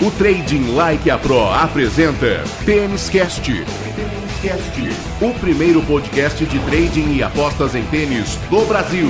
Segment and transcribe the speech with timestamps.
[0.00, 3.50] O Trading Like a Pro apresenta Tênis Cast.
[5.20, 9.08] O primeiro podcast de trading e apostas em tênis do Brasil.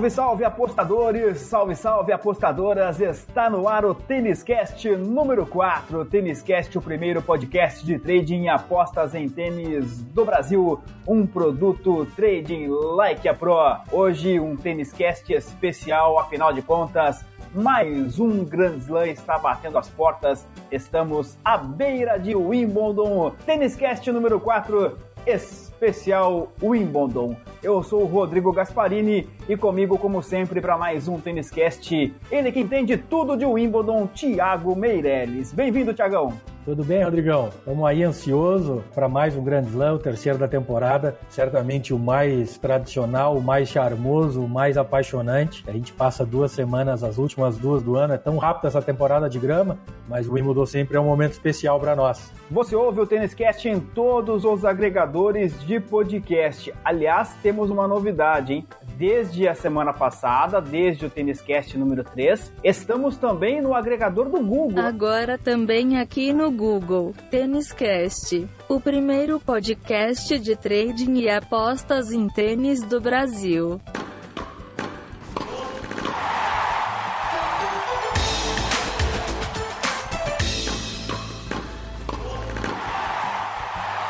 [0.00, 3.00] Salve, salve apostadores, salve, salve apostadoras.
[3.00, 6.06] Está no ar o Tênis Cast número 4.
[6.06, 10.80] Tênis Cast, o primeiro podcast de trading e apostas em tênis do Brasil.
[11.06, 13.58] Um produto Trading Like a Pro.
[13.92, 17.22] Hoje um Tênis Cast especial, afinal de contas,
[17.52, 20.46] mais um Grand Slam está batendo as portas.
[20.72, 23.32] Estamos à beira de Wimbledon.
[23.44, 27.36] Tênis Cast número 4, especial Wimbledon.
[27.62, 32.52] Eu sou o Rodrigo Gasparini e comigo, como sempre, para mais um Tênis Cast, ele
[32.52, 35.52] que entende tudo de Wimbledon, Thiago Meirelles.
[35.52, 36.32] Bem-vindo, Thiagão.
[36.70, 37.48] Tudo bem, Rodrigão?
[37.48, 41.18] Estamos aí ansioso para mais um Grande Slam, o terceiro da temporada.
[41.28, 45.64] Certamente o mais tradicional, o mais charmoso, o mais apaixonante.
[45.66, 48.14] A gente passa duas semanas, as últimas duas do ano.
[48.14, 51.80] É tão rápido essa temporada de grama, mas o Wimbledon sempre é um momento especial
[51.80, 52.30] para nós.
[52.48, 56.72] Você ouve o Tênis Cast em todos os agregadores de podcast.
[56.84, 58.66] Aliás, temos uma novidade, hein?
[59.00, 64.42] Desde a semana passada, desde o Tênis Cast número 3, estamos também no agregador do
[64.42, 64.78] Google.
[64.78, 72.28] Agora também aqui no Google, Tênis Cast, o primeiro podcast de trading e apostas em
[72.28, 73.80] tênis do Brasil.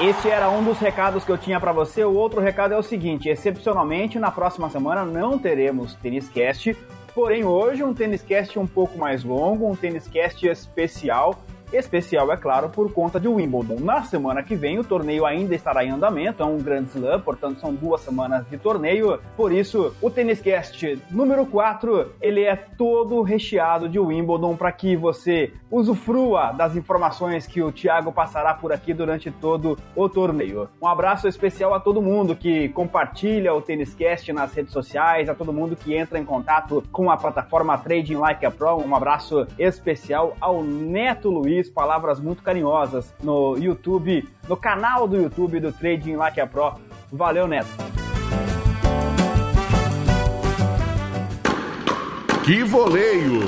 [0.01, 2.03] Esse era um dos recados que eu tinha para você.
[2.03, 6.75] O outro recado é o seguinte: excepcionalmente, na próxima semana não teremos Tênis Cast,
[7.15, 11.39] porém hoje um Tênis Cast um pouco mais longo, um Tênis Cast especial
[11.73, 13.81] especial, é claro, por conta de Wimbledon.
[13.81, 17.61] Na semana que vem, o torneio ainda estará em andamento, é um grande slam, portanto
[17.61, 19.19] são duas semanas de torneio.
[19.37, 24.97] Por isso, o Tênis Cast número 4, ele é todo recheado de Wimbledon para que
[24.97, 30.69] você usufrua das informações que o Thiago passará por aqui durante todo o torneio.
[30.81, 35.35] Um abraço especial a todo mundo que compartilha o Tênis Cast nas redes sociais, a
[35.35, 38.77] todo mundo que entra em contato com a plataforma Trading Like a Pro.
[38.77, 45.61] Um abraço especial ao Neto Luiz palavras muito carinhosas no YouTube, no canal do YouTube
[45.61, 46.75] do Trading Like a Pro.
[47.13, 47.69] Valeu, Neto!
[52.45, 53.43] Que voleio!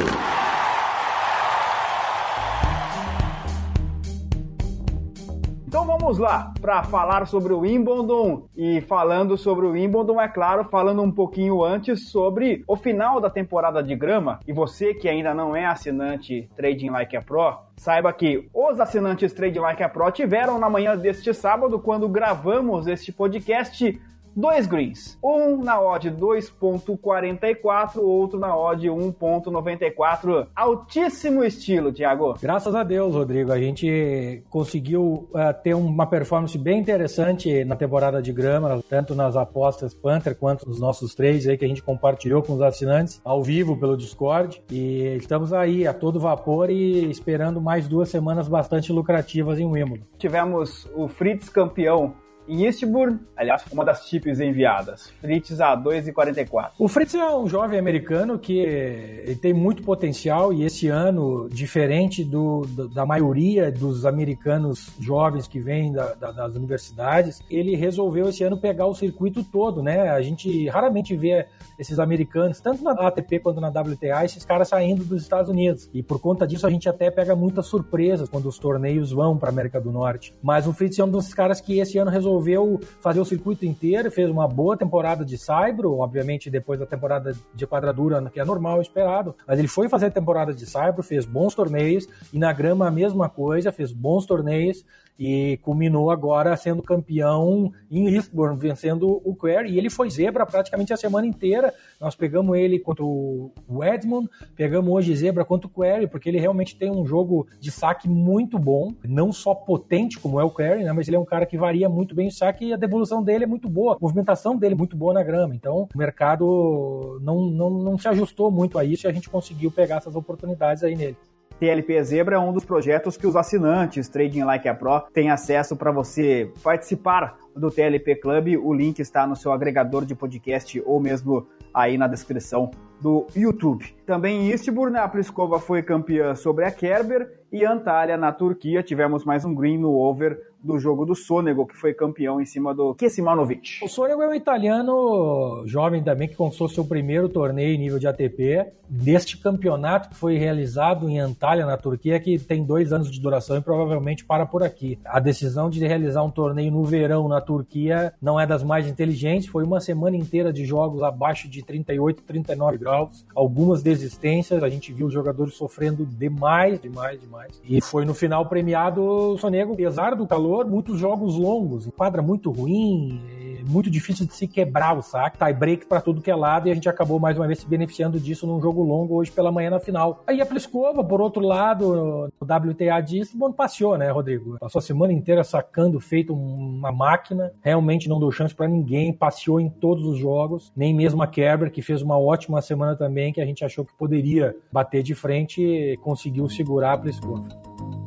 [5.73, 10.65] Então vamos lá para falar sobre o Wimbledon e falando sobre o Wimbledon, é claro,
[10.65, 14.39] falando um pouquinho antes sobre o final da temporada de grama.
[14.47, 19.33] E você que ainda não é assinante Trading Like a Pro, saiba que os assinantes
[19.33, 23.99] Trading Like a Pro tiveram na manhã deste sábado, quando gravamos este podcast,
[24.35, 25.19] dois greens.
[25.23, 30.49] Um na odd 2.44, outro na odd 1.94.
[30.55, 32.35] Altíssimo estilo, Thiago.
[32.41, 38.21] Graças a Deus, Rodrigo, a gente conseguiu uh, ter uma performance bem interessante na temporada
[38.23, 42.43] de grama, tanto nas apostas Panther quanto nos nossos trades aí que a gente compartilhou
[42.43, 44.63] com os assinantes ao vivo pelo Discord.
[44.71, 50.05] E estamos aí a todo vapor e esperando mais duas semanas bastante lucrativas em Wimbledon.
[50.19, 52.15] Tivemos o Fritz campeão
[52.49, 55.11] em Eastbourne, aliás, uma das chips enviadas.
[55.21, 56.71] Fritz a 2,44.
[56.79, 62.63] O Fritz é um jovem americano que tem muito potencial e esse ano, diferente do,
[62.93, 68.59] da maioria dos americanos jovens que vêm da, da, das universidades, ele resolveu esse ano
[68.59, 70.11] pegar o circuito todo, né?
[70.11, 71.47] A gente raramente vê
[71.79, 75.89] esses americanos, tanto na ATP quanto na WTA, esses caras saindo dos Estados Unidos.
[75.93, 79.49] E por conta disso, a gente até pega muitas surpresas quando os torneios vão para
[79.49, 80.35] América do Norte.
[80.43, 83.67] Mas o Fritz é um dos caras que esse ano resolveu resolveu fazer o circuito
[83.67, 88.45] inteiro, fez uma boa temporada de Saibro, obviamente depois da temporada de quadradura, que é
[88.45, 92.53] normal, esperado, mas ele foi fazer a temporada de Saibro, fez bons torneios, e na
[92.53, 94.85] grama a mesma coisa, fez bons torneios,
[95.19, 100.93] e culminou agora sendo campeão em Eastbourne, vencendo o Query, e ele foi zebra praticamente
[100.93, 101.73] a semana inteira.
[102.01, 106.77] Nós pegamos ele contra o Edmund, pegamos hoje zebra contra o Query, porque ele realmente
[106.77, 110.93] tem um jogo de saque muito bom, não só potente como é o Query, né,
[110.93, 113.45] mas ele é um cara que varia muito bem o saque e a devolução dele
[113.45, 115.55] é muito boa, a movimentação dele é muito boa na grama.
[115.55, 119.71] Então o mercado não, não, não se ajustou muito a isso e a gente conseguiu
[119.71, 121.17] pegar essas oportunidades aí nele.
[121.63, 125.77] TLP Zebra é um dos projetos que os assinantes Trading Like a Pro têm acesso
[125.77, 128.57] para você participar do TLP Club.
[128.63, 132.71] O link está no seu agregador de podcast ou mesmo aí na descrição
[133.01, 133.85] do YouTube.
[134.07, 139.25] Também em Eastbourne, a Pliskova foi campeã sobre a Kerber E Antalya, na Turquia, tivemos
[139.25, 142.95] mais um green no over do jogo do Sonego, que foi campeão em cima do
[142.95, 143.85] Kesimanovic.
[143.85, 148.07] O Sonego é um italiano jovem também que conquistou seu primeiro torneio em nível de
[148.07, 153.21] ATP deste campeonato que foi realizado em Antalya, na Turquia, que tem dois anos de
[153.21, 154.99] duração e provavelmente para por aqui.
[155.05, 159.49] A decisão de realizar um torneio no verão na Turquia não é das mais inteligentes,
[159.49, 164.93] foi uma semana inteira de jogos abaixo de 38, 39 graus, algumas desistências, a gente
[164.93, 167.61] viu os jogadores sofrendo demais, demais, demais.
[167.65, 172.51] E foi no final premiado o Sonego, apesar do calor muitos jogos longos, quadra muito
[172.51, 173.21] ruim,
[173.69, 176.71] muito difícil de se quebrar o saque, tie break para tudo que é lado e
[176.71, 179.71] a gente acabou mais uma vez se beneficiando disso num jogo longo hoje pela manhã
[179.71, 180.23] na final.
[180.27, 184.59] Aí a Pliskova, por outro lado, o WTA disse, bom, passeou, né, Rodrigo?
[184.59, 189.61] Passou a semana inteira sacando, feito uma máquina, realmente não deu chance para ninguém, passeou
[189.61, 193.41] em todos os jogos, nem mesmo a Kerber, que fez uma ótima semana também, que
[193.41, 198.02] a gente achou que poderia bater de frente, conseguiu segurar a Pliskova.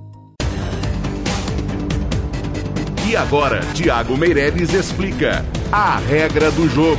[3.07, 6.97] E agora, Tiago Meireles explica a regra do jogo.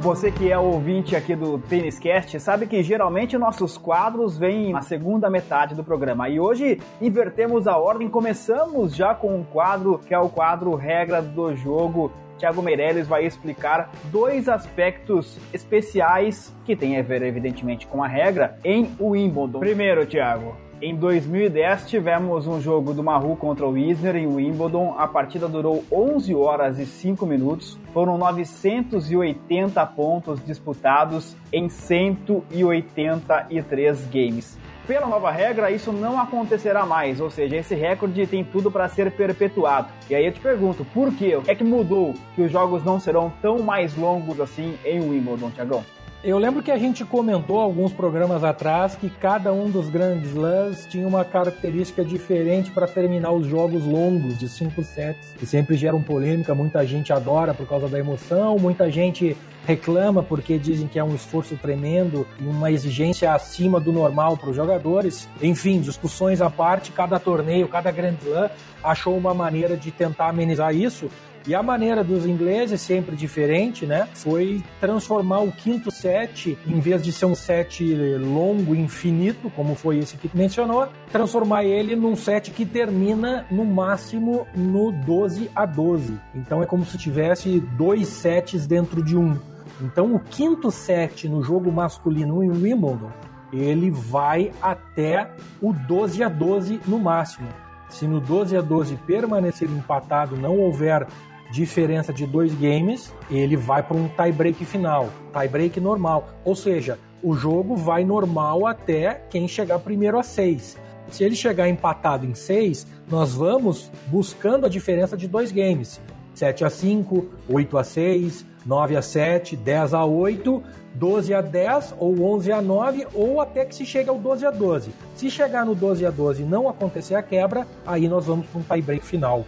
[0.00, 4.82] Você que é ouvinte aqui do Tênis Cast sabe que geralmente nossos quadros vêm na
[4.82, 6.28] segunda metade do programa.
[6.28, 11.22] E hoje invertemos a ordem, começamos já com um quadro que é o quadro Regra
[11.22, 18.02] do Jogo Thiago Meirelles vai explicar dois aspectos especiais que têm a ver, evidentemente, com
[18.02, 19.58] a regra em Wimbledon.
[19.58, 24.94] Primeiro, Thiago, em 2010 tivemos um jogo do Mahu contra o Isner em Wimbledon.
[24.96, 27.76] A partida durou 11 horas e 5 minutos.
[27.92, 34.56] Foram 980 pontos disputados em 183 games.
[34.88, 39.10] Pela nova regra, isso não acontecerá mais, ou seja, esse recorde tem tudo para ser
[39.12, 39.88] perpetuado.
[40.08, 43.30] E aí eu te pergunto, por que é que mudou que os jogos não serão
[43.42, 45.84] tão mais longos assim em Wimbledon, Tiagão?
[46.24, 50.84] Eu lembro que a gente comentou alguns programas atrás que cada um dos grandes slams
[50.86, 56.02] tinha uma característica diferente para terminar os jogos longos de cinco sets, que sempre geram
[56.02, 61.04] polêmica, muita gente adora por causa da emoção, muita gente reclama porque dizem que é
[61.04, 65.28] um esforço tremendo e uma exigência acima do normal para os jogadores.
[65.40, 68.50] Enfim, discussões à parte, cada torneio, cada Grand Slam
[68.82, 71.08] achou uma maneira de tentar amenizar isso.
[71.48, 74.06] E a maneira dos ingleses, sempre diferente, né?
[74.12, 77.82] Foi transformar o quinto set, em vez de ser um set
[78.18, 84.46] longo, infinito, como foi esse que mencionou, transformar ele num set que termina no máximo
[84.54, 86.20] no 12 a 12.
[86.34, 89.34] Então é como se tivesse dois sets dentro de um.
[89.80, 93.10] Então, o quinto set no jogo masculino em Wimbledon,
[93.50, 95.30] ele vai até
[95.62, 97.48] o 12 a 12 no máximo.
[97.88, 101.06] Se no 12 a 12 permanecer empatado, não houver
[101.50, 106.28] diferença de dois games, ele vai para um tie-break final, tie-break normal.
[106.44, 110.76] Ou seja, o jogo vai normal até quem chegar primeiro a seis.
[111.10, 116.00] Se ele chegar empatado em seis, nós vamos buscando a diferença de dois games.
[116.34, 120.62] 7 a 5, 8 a 6, 9 a 7, 10 a 8,
[120.94, 124.50] 12 a 10 ou 11 a 9 ou até que se chegue ao 12 a
[124.52, 124.90] 12.
[125.16, 128.60] Se chegar no 12 a 12 e não acontecer a quebra, aí nós vamos para
[128.60, 129.44] um tie break final.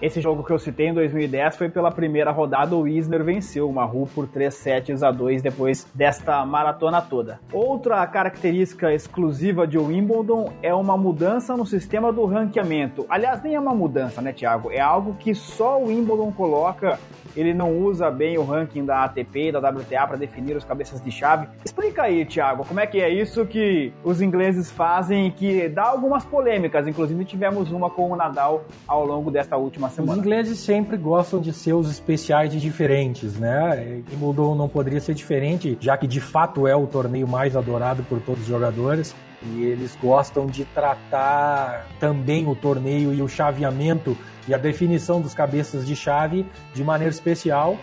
[0.00, 3.72] Esse jogo que eu citei em 2010 foi pela primeira rodada, o Isner venceu o
[3.72, 7.40] Mahu por 3 sets a 2 depois desta maratona toda.
[7.52, 13.06] Outra característica exclusiva de Wimbledon é uma mudança no sistema do ranqueamento.
[13.08, 14.70] Aliás, nem é uma mudança, né, Thiago?
[14.70, 16.96] É algo que só o Wimbledon coloca
[17.36, 21.00] ele não usa bem o ranking da ATP e da WTA para definir os cabeças
[21.00, 21.46] de chave.
[21.64, 26.24] Explica aí, Thiago, como é que é isso que os ingleses fazem que dá algumas
[26.24, 26.86] polêmicas.
[26.86, 30.12] Inclusive tivemos uma com o Nadal ao longo desta última semana.
[30.12, 34.02] Os ingleses sempre gostam de ser os especiais e diferentes, né?
[34.10, 38.02] E Wimbledon não poderia ser diferente, já que de fato é o torneio mais adorado
[38.04, 39.14] por todos os jogadores.
[39.42, 44.16] E eles gostam de tratar também o torneio e o chaveamento
[44.46, 47.78] e a definição dos cabeças de chave de maneira especial.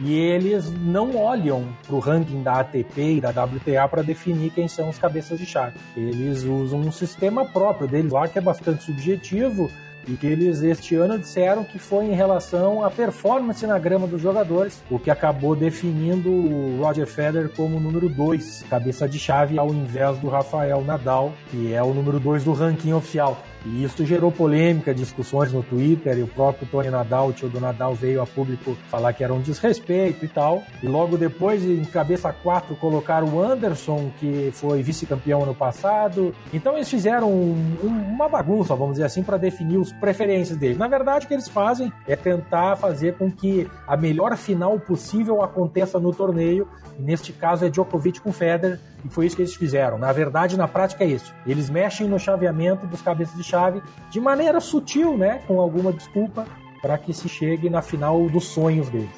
[0.00, 4.68] E eles não olham para o ranking da ATP e da WTA para definir quem
[4.68, 5.76] são os cabeças de chave.
[5.96, 9.68] Eles usam um sistema próprio deles lá que é bastante subjetivo
[10.08, 14.20] e que eles este ano disseram que foi em relação à performance na grama dos
[14.20, 19.68] jogadores, o que acabou definindo o Roger Federer como número 2, cabeça de chave, ao
[19.68, 23.38] invés do Rafael Nadal, que é o número 2 do ranking oficial.
[23.66, 27.60] E isso gerou polêmica, discussões no Twitter, e o próprio Tony Nadal, o tio do
[27.60, 30.62] Nadal, veio a público falar que era um desrespeito e tal.
[30.82, 36.34] E logo depois, em cabeça 4, colocaram o Anderson, que foi vice-campeão ano passado.
[36.52, 40.78] Então eles fizeram um, um, uma bagunça, vamos dizer assim, para definir os preferências deles.
[40.78, 45.42] Na verdade, o que eles fazem é tentar fazer com que a melhor final possível
[45.42, 46.68] aconteça no torneio.
[46.98, 49.98] E neste caso é Djokovic com Federer, e foi isso que eles fizeram.
[49.98, 51.34] Na verdade, na prática é isso.
[51.46, 56.46] Eles mexem no chaveamento dos cabeças de chave de maneira sutil, né, com alguma desculpa,
[56.80, 59.08] para que se chegue na final dos sonhos deles.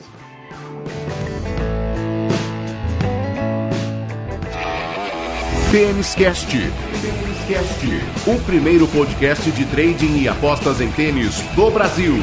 [5.70, 6.56] Tênis Cast.
[8.26, 12.14] O primeiro podcast de trading e apostas em tênis do Brasil.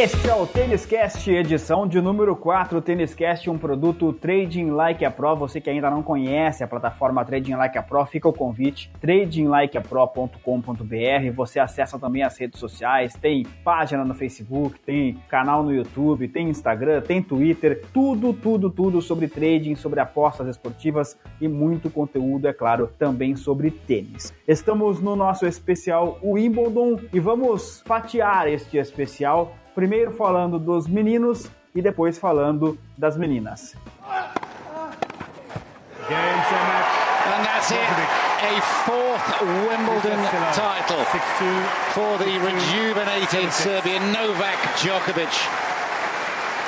[0.00, 2.80] Este é o Tênis Cast, edição de número 4.
[2.80, 5.34] Tênis Cast, um produto Trading Like a Pro.
[5.34, 11.32] Você que ainda não conhece a plataforma Trading Like a Pro, fica o convite: tradinglikeapro.com.br.
[11.34, 16.48] Você acessa também as redes sociais, tem página no Facebook, tem canal no YouTube, tem
[16.48, 22.52] Instagram, tem Twitter, tudo, tudo, tudo sobre trading, sobre apostas esportivas e muito conteúdo, é
[22.52, 24.32] claro, também sobre tênis.
[24.46, 31.80] Estamos no nosso especial Wimbledon e vamos fatiar este especial primeiro falando dos meninos e
[31.80, 33.76] depois falando das meninas.
[37.30, 37.78] And that's it.
[37.78, 40.18] A fourth Wimbledon
[40.52, 41.04] title
[41.94, 45.30] for the rejuvenated Serbian Novak Djokovic.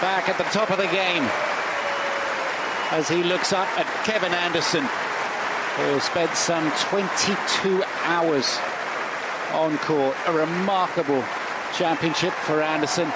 [0.01, 1.25] Back at the top of the game
[2.93, 4.85] as he looks up at Kevin Anderson,
[5.79, 8.61] who spent some 22 hours
[9.53, 10.15] on court.
[10.29, 11.25] A remarkable
[11.75, 13.07] championship for Anderson.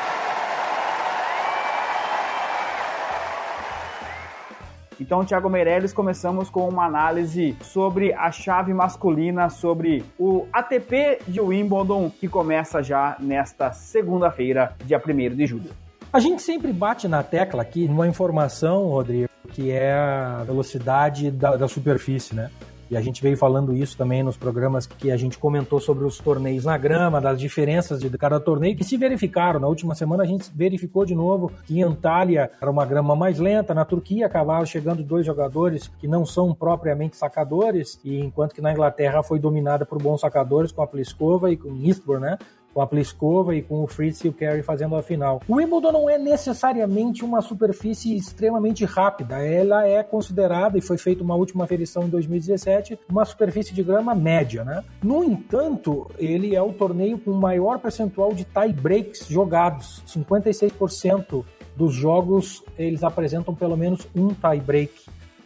[5.01, 11.41] Então, Thiago Meirelles, começamos com uma análise sobre a chave masculina, sobre o ATP de
[11.41, 15.71] Wimbledon, que começa já nesta segunda-feira, dia 1 de julho.
[16.13, 21.57] A gente sempre bate na tecla aqui uma informação, Rodrigo, que é a velocidade da,
[21.57, 22.51] da superfície, né?
[22.95, 26.17] E a gente veio falando isso também nos programas que a gente comentou sobre os
[26.19, 29.59] torneios na grama, das diferenças de cada torneio, que se verificaram.
[29.59, 33.41] Na última semana a gente verificou de novo que em Antália era uma grama mais
[33.41, 38.61] lenta, na Turquia acabaram chegando dois jogadores que não são propriamente sacadores, e enquanto que
[38.61, 42.39] na Inglaterra foi dominada por bons sacadores com a Pliskova e com Eastbourne, né?
[42.75, 45.41] Com a Pliskova e com o Fritz e o Carey fazendo a final.
[45.49, 51.23] O Wimbledon não é necessariamente uma superfície extremamente rápida, ela é considerada, e foi feita
[51.23, 54.85] uma última aferição em 2017, uma superfície de grama média, né?
[55.03, 61.45] No entanto, ele é o torneio com maior percentual de tie breaks jogados, 56%
[61.77, 64.93] dos jogos eles apresentam pelo menos um tie break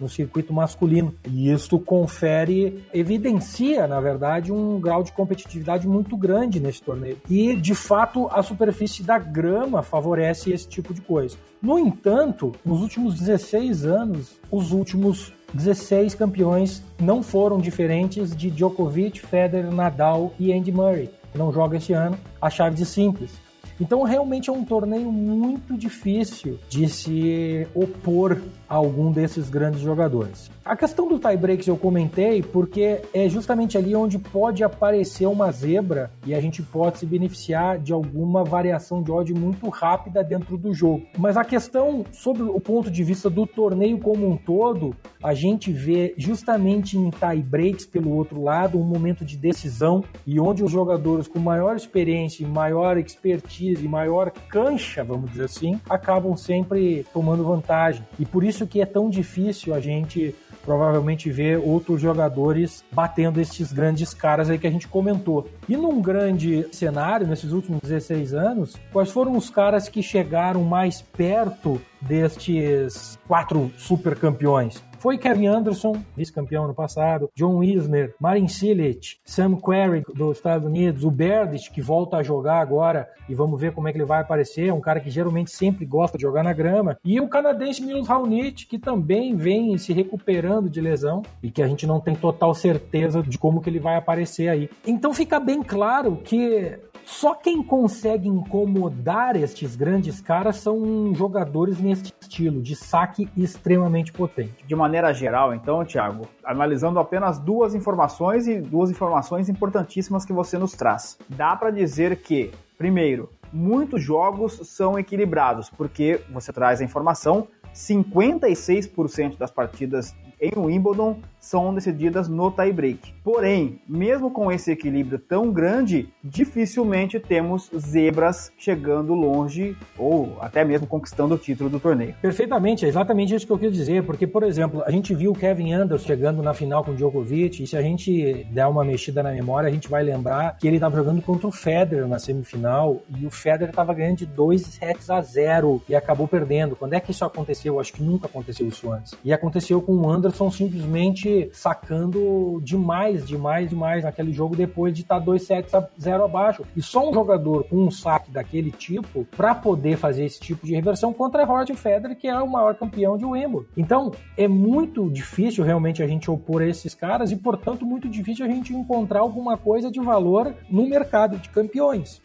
[0.01, 1.15] no circuito masculino.
[1.27, 7.19] E isso confere, evidencia, na verdade, um grau de competitividade muito grande nesse torneio.
[7.29, 11.37] E, de fato, a superfície da grama favorece esse tipo de coisa.
[11.61, 19.21] No entanto, nos últimos 16 anos, os últimos 16 campeões não foram diferentes de Djokovic,
[19.21, 23.33] Federer, Nadal e Andy Murray, não joga esse ano, a chave de simples.
[23.81, 30.51] Então, realmente é um torneio muito difícil de se opor algum desses grandes jogadores.
[30.65, 36.11] A questão do tie-breaks eu comentei porque é justamente ali onde pode aparecer uma zebra
[36.27, 40.75] e a gente pode se beneficiar de alguma variação de ódio muito rápida dentro do
[40.75, 41.07] jogo.
[41.17, 45.73] Mas a questão sobre o ponto de vista do torneio como um todo, a gente
[45.73, 51.27] vê justamente em tie-breaks pelo outro lado um momento de decisão e onde os jogadores
[51.27, 58.07] com maior experiência, maior expertise maior cancha, vamos dizer assim, acabam sempre tomando vantagem.
[58.19, 60.35] E por isso que é tão difícil a gente
[60.65, 65.49] provavelmente ver outros jogadores batendo esses grandes caras aí que a gente comentou.
[65.69, 71.01] E num grande cenário, nesses últimos 16 anos, quais foram os caras que chegaram mais
[71.01, 74.83] perto destes quatro super campeões?
[74.99, 81.05] Foi Kevin Anderson, vice-campeão no passado, John Wisner, Marin Cilic, Sam Querrey dos Estados Unidos,
[81.05, 84.21] o Berdych, que volta a jogar agora e vamos ver como é que ele vai
[84.21, 87.83] aparecer, é um cara que geralmente sempre gosta de jogar na grama, e o canadense
[87.83, 92.15] Milos Raonic, que também vem se recuperando de lesão e que a gente não tem
[92.15, 94.71] total certeza de como que ele vai aparecer aí.
[94.87, 96.79] Então fica bem claro que
[97.09, 104.65] só quem consegue incomodar estes grandes caras são jogadores nesse estilo, de saque extremamente potente.
[104.67, 110.59] De maneira geral, então, Thiago, analisando apenas duas informações e duas informações importantíssimas que você
[110.59, 111.19] nos traz.
[111.29, 119.37] Dá para dizer que Primeiro, muitos jogos são equilibrados, porque você traz a informação, 56%
[119.37, 123.15] das partidas em Wimbledon são decididas no tie-break.
[123.25, 130.87] Porém, mesmo com esse equilíbrio tão grande, dificilmente temos zebras chegando longe ou até mesmo
[130.87, 132.15] conquistando o título do torneio.
[132.21, 135.35] Perfeitamente, é exatamente isso que eu quis dizer, porque, por exemplo, a gente viu o
[135.35, 139.23] Kevin Anderson chegando na final com o Djokovic, e se a gente der uma mexida
[139.23, 143.01] na memória, a gente vai lembrar que ele estava jogando contra o Federer na semifinal
[143.19, 146.77] e o Federer estava ganhando de 2 sets a 0 e acabou perdendo.
[146.77, 147.75] Quando é que isso aconteceu?
[147.75, 149.15] Eu acho que nunca aconteceu isso antes.
[149.25, 155.19] E aconteceu com o Anderson simplesmente sacando demais, demais, demais naquele jogo depois de estar
[155.19, 156.65] 2 sets a 0 abaixo.
[156.77, 160.75] E só um jogador com um saque daquele tipo para poder fazer esse tipo de
[160.75, 163.65] reversão contra Roger Federer, que é o maior campeão de Wimbledon.
[163.77, 168.45] Então, é muito difícil realmente a gente opor a esses caras e, portanto, muito difícil
[168.45, 172.21] a gente encontrar alguma coisa de valor no mercado de campeões.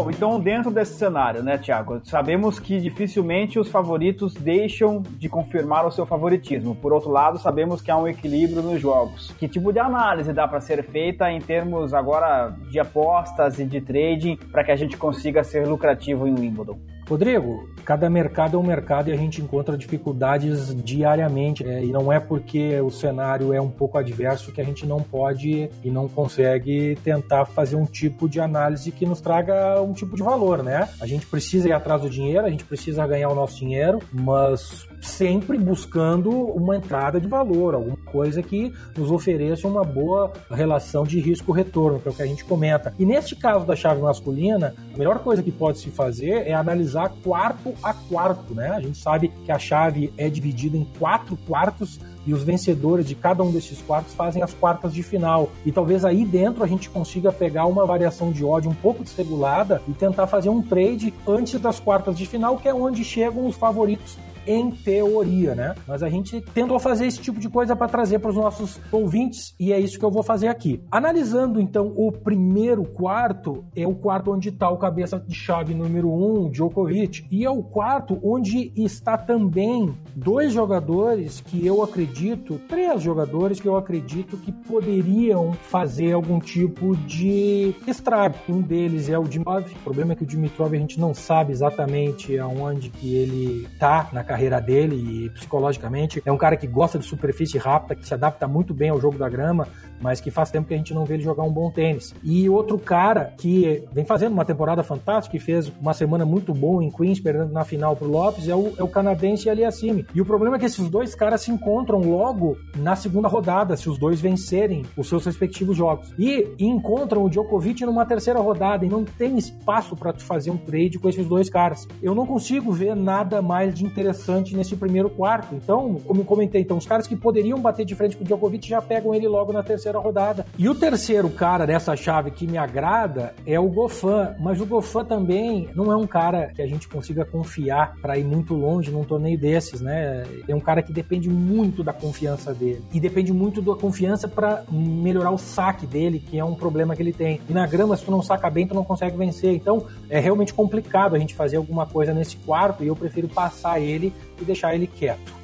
[0.00, 5.86] Bom, então dentro desse cenário, né, Tiago, sabemos que dificilmente os favoritos deixam de confirmar
[5.86, 6.74] o seu favoritismo.
[6.74, 9.30] Por outro lado, sabemos que há um equilíbrio nos jogos.
[9.38, 13.78] Que tipo de análise dá para ser feita em termos agora de apostas e de
[13.82, 16.78] trading para que a gente consiga ser lucrativo em Wimbledon?
[17.10, 21.66] Rodrigo, cada mercado é um mercado e a gente encontra dificuldades diariamente.
[21.66, 25.02] É, e não é porque o cenário é um pouco adverso que a gente não
[25.02, 30.14] pode e não consegue tentar fazer um tipo de análise que nos traga um tipo
[30.14, 30.88] de valor, né?
[31.00, 34.86] A gente precisa ir atrás do dinheiro, a gente precisa ganhar o nosso dinheiro, mas
[35.02, 41.18] sempre buscando uma entrada de valor, alguma coisa que nos ofereça uma boa relação de
[41.18, 42.94] risco-retorno, que é o que a gente comenta.
[42.98, 46.99] E neste caso da chave masculina, a melhor coisa que pode se fazer é analisar
[47.08, 48.70] quarto a quarto, né?
[48.70, 53.14] A gente sabe que a chave é dividida em quatro quartos e os vencedores de
[53.14, 55.50] cada um desses quartos fazem as quartas de final.
[55.64, 59.82] E talvez aí dentro a gente consiga pegar uma variação de ódio um pouco desregulada
[59.88, 63.56] e tentar fazer um trade antes das quartas de final, que é onde chegam os
[63.56, 65.74] favoritos em teoria, né?
[65.86, 69.54] Mas a gente tentou fazer esse tipo de coisa para trazer para os nossos ouvintes
[69.58, 70.82] e é isso que eu vou fazer aqui.
[70.90, 76.10] Analisando então o primeiro quarto, é o quarto onde está o cabeça de chave número
[76.12, 83.02] um, Djokovic, e é o quarto onde está também dois jogadores que eu acredito, três
[83.02, 88.36] jogadores que eu acredito que poderiam fazer algum tipo de estrago.
[88.48, 89.70] Um deles é o Dimitrov.
[89.72, 94.08] O problema é que o Dimitrov a gente não sabe exatamente aonde que ele tá
[94.12, 96.22] na carreira dele e psicologicamente.
[96.24, 99.18] É um cara que gosta de superfície rápida, que se adapta muito bem ao jogo
[99.18, 99.66] da grama,
[100.00, 102.14] mas que faz tempo que a gente não vê ele jogar um bom tênis.
[102.22, 106.82] E outro cara que vem fazendo uma temporada fantástica e fez uma semana muito boa
[106.82, 110.06] em Queens, perdendo na final pro Lopes, é o, é o canadense Aliassime.
[110.14, 113.88] E o problema é que esses dois caras se encontram logo na segunda rodada, se
[113.88, 116.12] os dois vencerem os seus respectivos jogos.
[116.18, 120.56] E, encontram o Djokovic numa terceira rodada e não tem espaço para tu fazer um
[120.56, 121.86] trade com esses dois caras.
[122.02, 125.54] Eu não consigo ver nada mais de interessante nesse primeiro quarto.
[125.54, 128.80] Então, como comentei, então, os caras que poderiam bater de frente com o Djokovic já
[128.80, 130.46] pegam ele logo na terceira rodada.
[130.58, 135.04] E o terceiro cara dessa chave que me agrada é o Gofan, mas o Gofan
[135.04, 139.04] também não é um cara que a gente consiga confiar para ir muito longe num
[139.04, 140.24] torneio desses, né?
[140.46, 144.64] É um cara que depende muito da confiança dele e depende muito da confiança para
[144.70, 147.40] melhorar o saque dele, que é um problema que ele tem.
[147.48, 149.54] E na grama, se tu não saca bem, tu não consegue vencer.
[149.54, 153.80] Então, é realmente complicado a gente fazer alguma coisa nesse quarto e eu prefiro passar
[153.80, 155.39] ele e deixar ele quieto.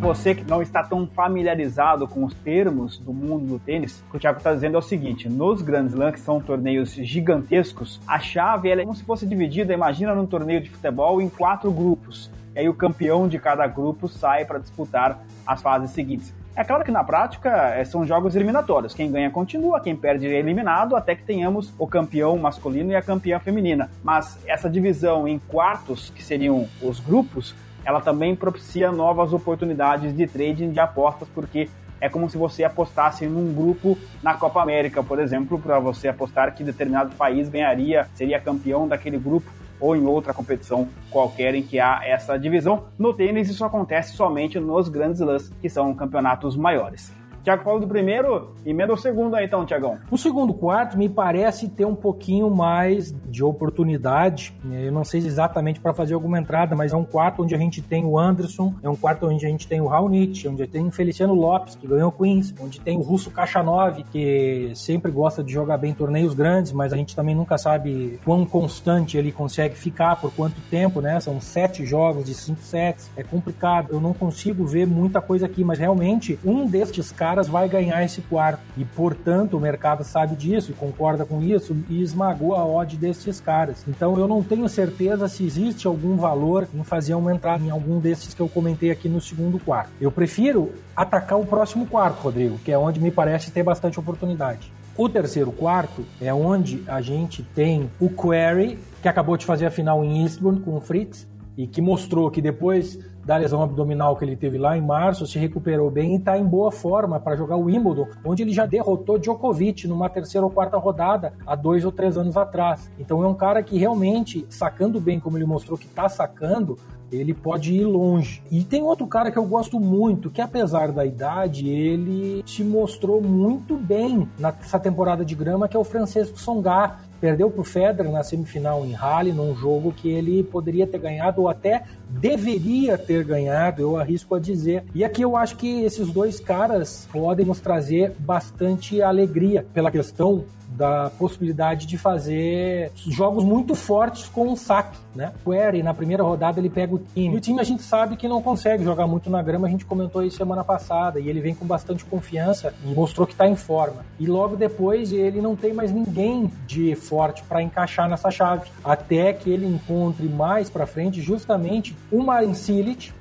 [0.00, 4.16] Você que não está tão familiarizado com os termos do mundo do tênis, o que
[4.16, 8.18] o Thiago está dizendo é o seguinte: nos Grand Slam, que são torneios gigantescos, a
[8.20, 12.30] chave é como se fosse dividida, imagina num torneio de futebol, em quatro grupos.
[12.54, 16.32] E aí o campeão de cada grupo sai para disputar as fases seguintes.
[16.54, 18.94] É claro que na prática é, são jogos eliminatórios.
[18.94, 23.02] Quem ganha continua, quem perde é eliminado, até que tenhamos o campeão masculino e a
[23.02, 23.90] campeã feminina.
[24.02, 30.26] Mas essa divisão em quartos, que seriam os grupos, ela também propicia novas oportunidades de
[30.26, 31.68] trading de apostas, porque
[32.00, 36.54] é como se você apostasse num grupo na Copa América, por exemplo, para você apostar
[36.54, 41.78] que determinado país ganharia, seria campeão daquele grupo ou em outra competição qualquer em que
[41.78, 42.84] há essa divisão.
[42.98, 47.17] No tênis, isso acontece somente nos grandes lãs, que são campeonatos maiores.
[47.48, 49.96] Thiago falou do primeiro, emenda o segundo aí então, Tiagão.
[50.10, 54.54] O segundo quarto me parece ter um pouquinho mais de oportunidade.
[54.70, 57.80] Eu não sei exatamente para fazer alguma entrada, mas é um quarto onde a gente
[57.80, 60.90] tem o Anderson, é um quarto onde a gente tem o Raonic, onde tem o
[60.90, 65.50] Feliciano Lopes, que ganhou o Queens, onde tem o Russo Kachanov, que sempre gosta de
[65.50, 70.16] jogar bem torneios grandes, mas a gente também nunca sabe quão constante ele consegue ficar,
[70.16, 71.18] por quanto tempo, né?
[71.18, 73.88] São sete jogos de cinco sets, é complicado.
[73.92, 78.22] Eu não consigo ver muita coisa aqui, mas realmente um destes caras vai ganhar esse
[78.22, 78.60] quarto.
[78.76, 83.38] E, portanto, o mercado sabe disso e concorda com isso e esmagou a odd destes
[83.40, 83.84] caras.
[83.86, 88.00] Então, eu não tenho certeza se existe algum valor em fazer uma entrada em algum
[88.00, 89.92] desses que eu comentei aqui no segundo quarto.
[90.00, 94.72] Eu prefiro atacar o próximo quarto, Rodrigo, que é onde me parece ter bastante oportunidade.
[94.96, 99.70] O terceiro quarto é onde a gente tem o Query, que acabou de fazer a
[99.70, 101.24] final em Eastbourne com o Fritz,
[101.56, 105.38] e que mostrou que depois da lesão abdominal que ele teve lá em março, se
[105.38, 109.18] recuperou bem e está em boa forma para jogar o Wimbledon, onde ele já derrotou
[109.18, 112.90] Djokovic numa terceira ou quarta rodada há dois ou três anos atrás.
[112.98, 116.78] Então é um cara que realmente, sacando bem como ele mostrou que está sacando,
[117.10, 118.42] ele pode ir longe.
[118.50, 123.20] E tem outro cara que eu gosto muito, que apesar da idade, ele se mostrou
[123.22, 127.04] muito bem nessa temporada de grama, que é o Francisco Songar.
[127.20, 131.42] Perdeu para o Federer na semifinal em Halle, num jogo que ele poderia ter ganhado
[131.42, 134.84] ou até deveria ter ganhado, eu arrisco a dizer.
[134.94, 140.44] E aqui eu acho que esses dois caras podem nos trazer bastante alegria pela questão
[140.78, 145.32] da possibilidade de fazer jogos muito fortes com um saque, né?
[145.44, 147.34] O Eri, na primeira rodada, ele pega o time.
[147.34, 149.84] E o time a gente sabe que não consegue jogar muito na grama, a gente
[149.84, 153.56] comentou isso semana passada, e ele vem com bastante confiança e mostrou que está em
[153.56, 154.04] forma.
[154.20, 159.32] E logo depois ele não tem mais ninguém de forte para encaixar nessa chave, até
[159.32, 162.54] que ele encontre mais para frente justamente o Marin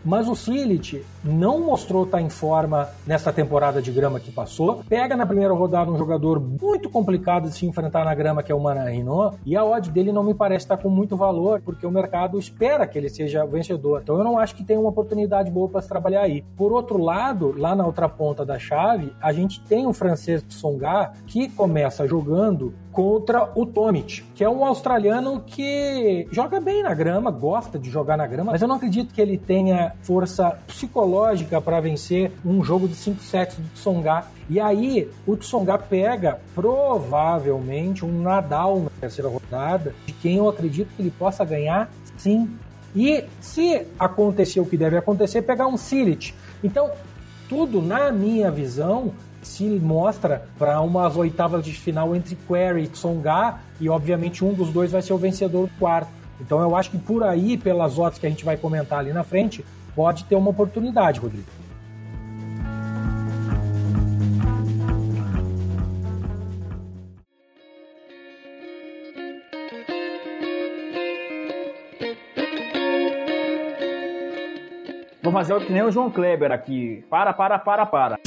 [0.05, 4.83] mas o Cilic não mostrou estar tá em forma nessa temporada de grama que passou.
[4.87, 8.55] Pega na primeira rodada um jogador muito complicado de se enfrentar na grama, que é
[8.55, 11.91] o Manarino, e a odd dele não me parece estar com muito valor, porque o
[11.91, 14.01] mercado espera que ele seja vencedor.
[14.01, 16.43] Então eu não acho que tem uma oportunidade boa para se trabalhar aí.
[16.55, 21.11] Por outro lado, lá na outra ponta da chave, a gente tem o francês Songa,
[21.25, 27.29] que começa jogando contra o Tomic, que é um australiano que joga bem na grama,
[27.29, 31.16] gosta de jogar na grama, mas eu não acredito que ele tenha força psicológica
[31.63, 34.25] para vencer um jogo de 5 sets do Tsonga.
[34.49, 40.89] E aí, o Tsonga pega provavelmente um Nadal na terceira rodada, de quem eu acredito
[40.95, 42.49] que ele possa ganhar sim.
[42.95, 46.33] E se acontecer o que deve acontecer, pegar um Silit.
[46.63, 46.89] Então,
[47.47, 53.59] tudo, na minha visão, se mostra para umas oitavas de final entre Query e Tsonga,
[53.79, 56.09] e obviamente um dos dois vai ser o vencedor do quarto.
[56.39, 59.23] Então eu acho que por aí, pelas odds que a gente vai comentar ali na
[59.23, 59.65] frente,
[59.97, 61.47] pode ter uma oportunidade, Rodrigo.
[75.23, 77.03] Vou fazer o que nem o João Kleber aqui.
[77.09, 78.17] Para, para, para, para.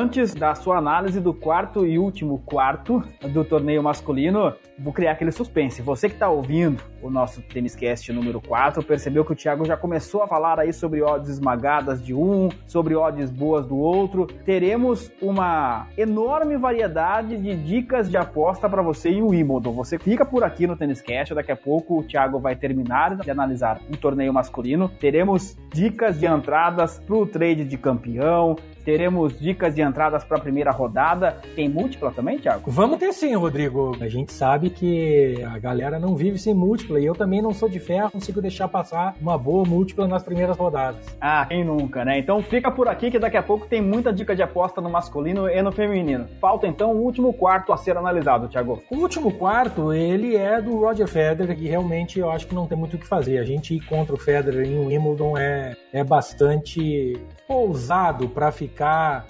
[0.00, 5.30] Antes da sua análise do quarto e último quarto do torneio masculino, vou criar aquele
[5.30, 5.82] suspense.
[5.82, 9.76] Você que está ouvindo o nosso Tênis Cast número 4, percebeu que o Thiago já
[9.76, 14.26] começou a falar aí sobre odds esmagadas de um, sobre odds boas do outro.
[14.26, 19.72] Teremos uma enorme variedade de dicas de aposta para você em Wimbledon.
[19.72, 23.30] Você fica por aqui no Tênis Cast, daqui a pouco o Thiago vai terminar de
[23.30, 24.88] analisar um torneio masculino.
[24.98, 30.40] Teremos dicas de entradas para o trade de campeão, Teremos dicas de entradas para a
[30.40, 31.38] primeira rodada.
[31.54, 32.70] Tem múltipla também, Thiago?
[32.70, 33.96] Vamos ter sim, Rodrigo.
[34.00, 37.68] A gente sabe que a galera não vive sem múltipla e eu também não sou
[37.68, 41.04] de ferro, consigo deixar passar uma boa múltipla nas primeiras rodadas.
[41.20, 42.18] Ah, quem nunca, né?
[42.18, 45.48] Então fica por aqui que daqui a pouco tem muita dica de aposta no masculino
[45.48, 46.26] e no feminino.
[46.40, 48.82] Falta então o último quarto a ser analisado, Thiago.
[48.90, 52.76] O último quarto, ele é do Roger Federer e realmente eu acho que não tem
[52.76, 53.38] muito o que fazer.
[53.38, 58.69] A gente ir contra o Federer em Wimbledon é, é bastante ousado para ficar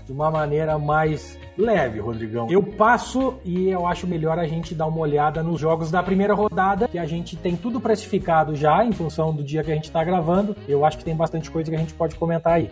[0.04, 2.48] de uma maneira mais leve, Rodrigão.
[2.50, 6.34] Eu passo e eu acho melhor a gente dar uma olhada nos jogos da primeira
[6.34, 9.84] rodada, que a gente tem tudo precificado já em função do dia que a gente
[9.84, 10.56] está gravando.
[10.68, 12.70] Eu acho que tem bastante coisa que a gente pode comentar aí.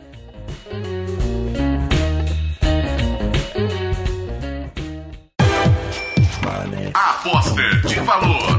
[6.94, 8.57] Aposta de valor.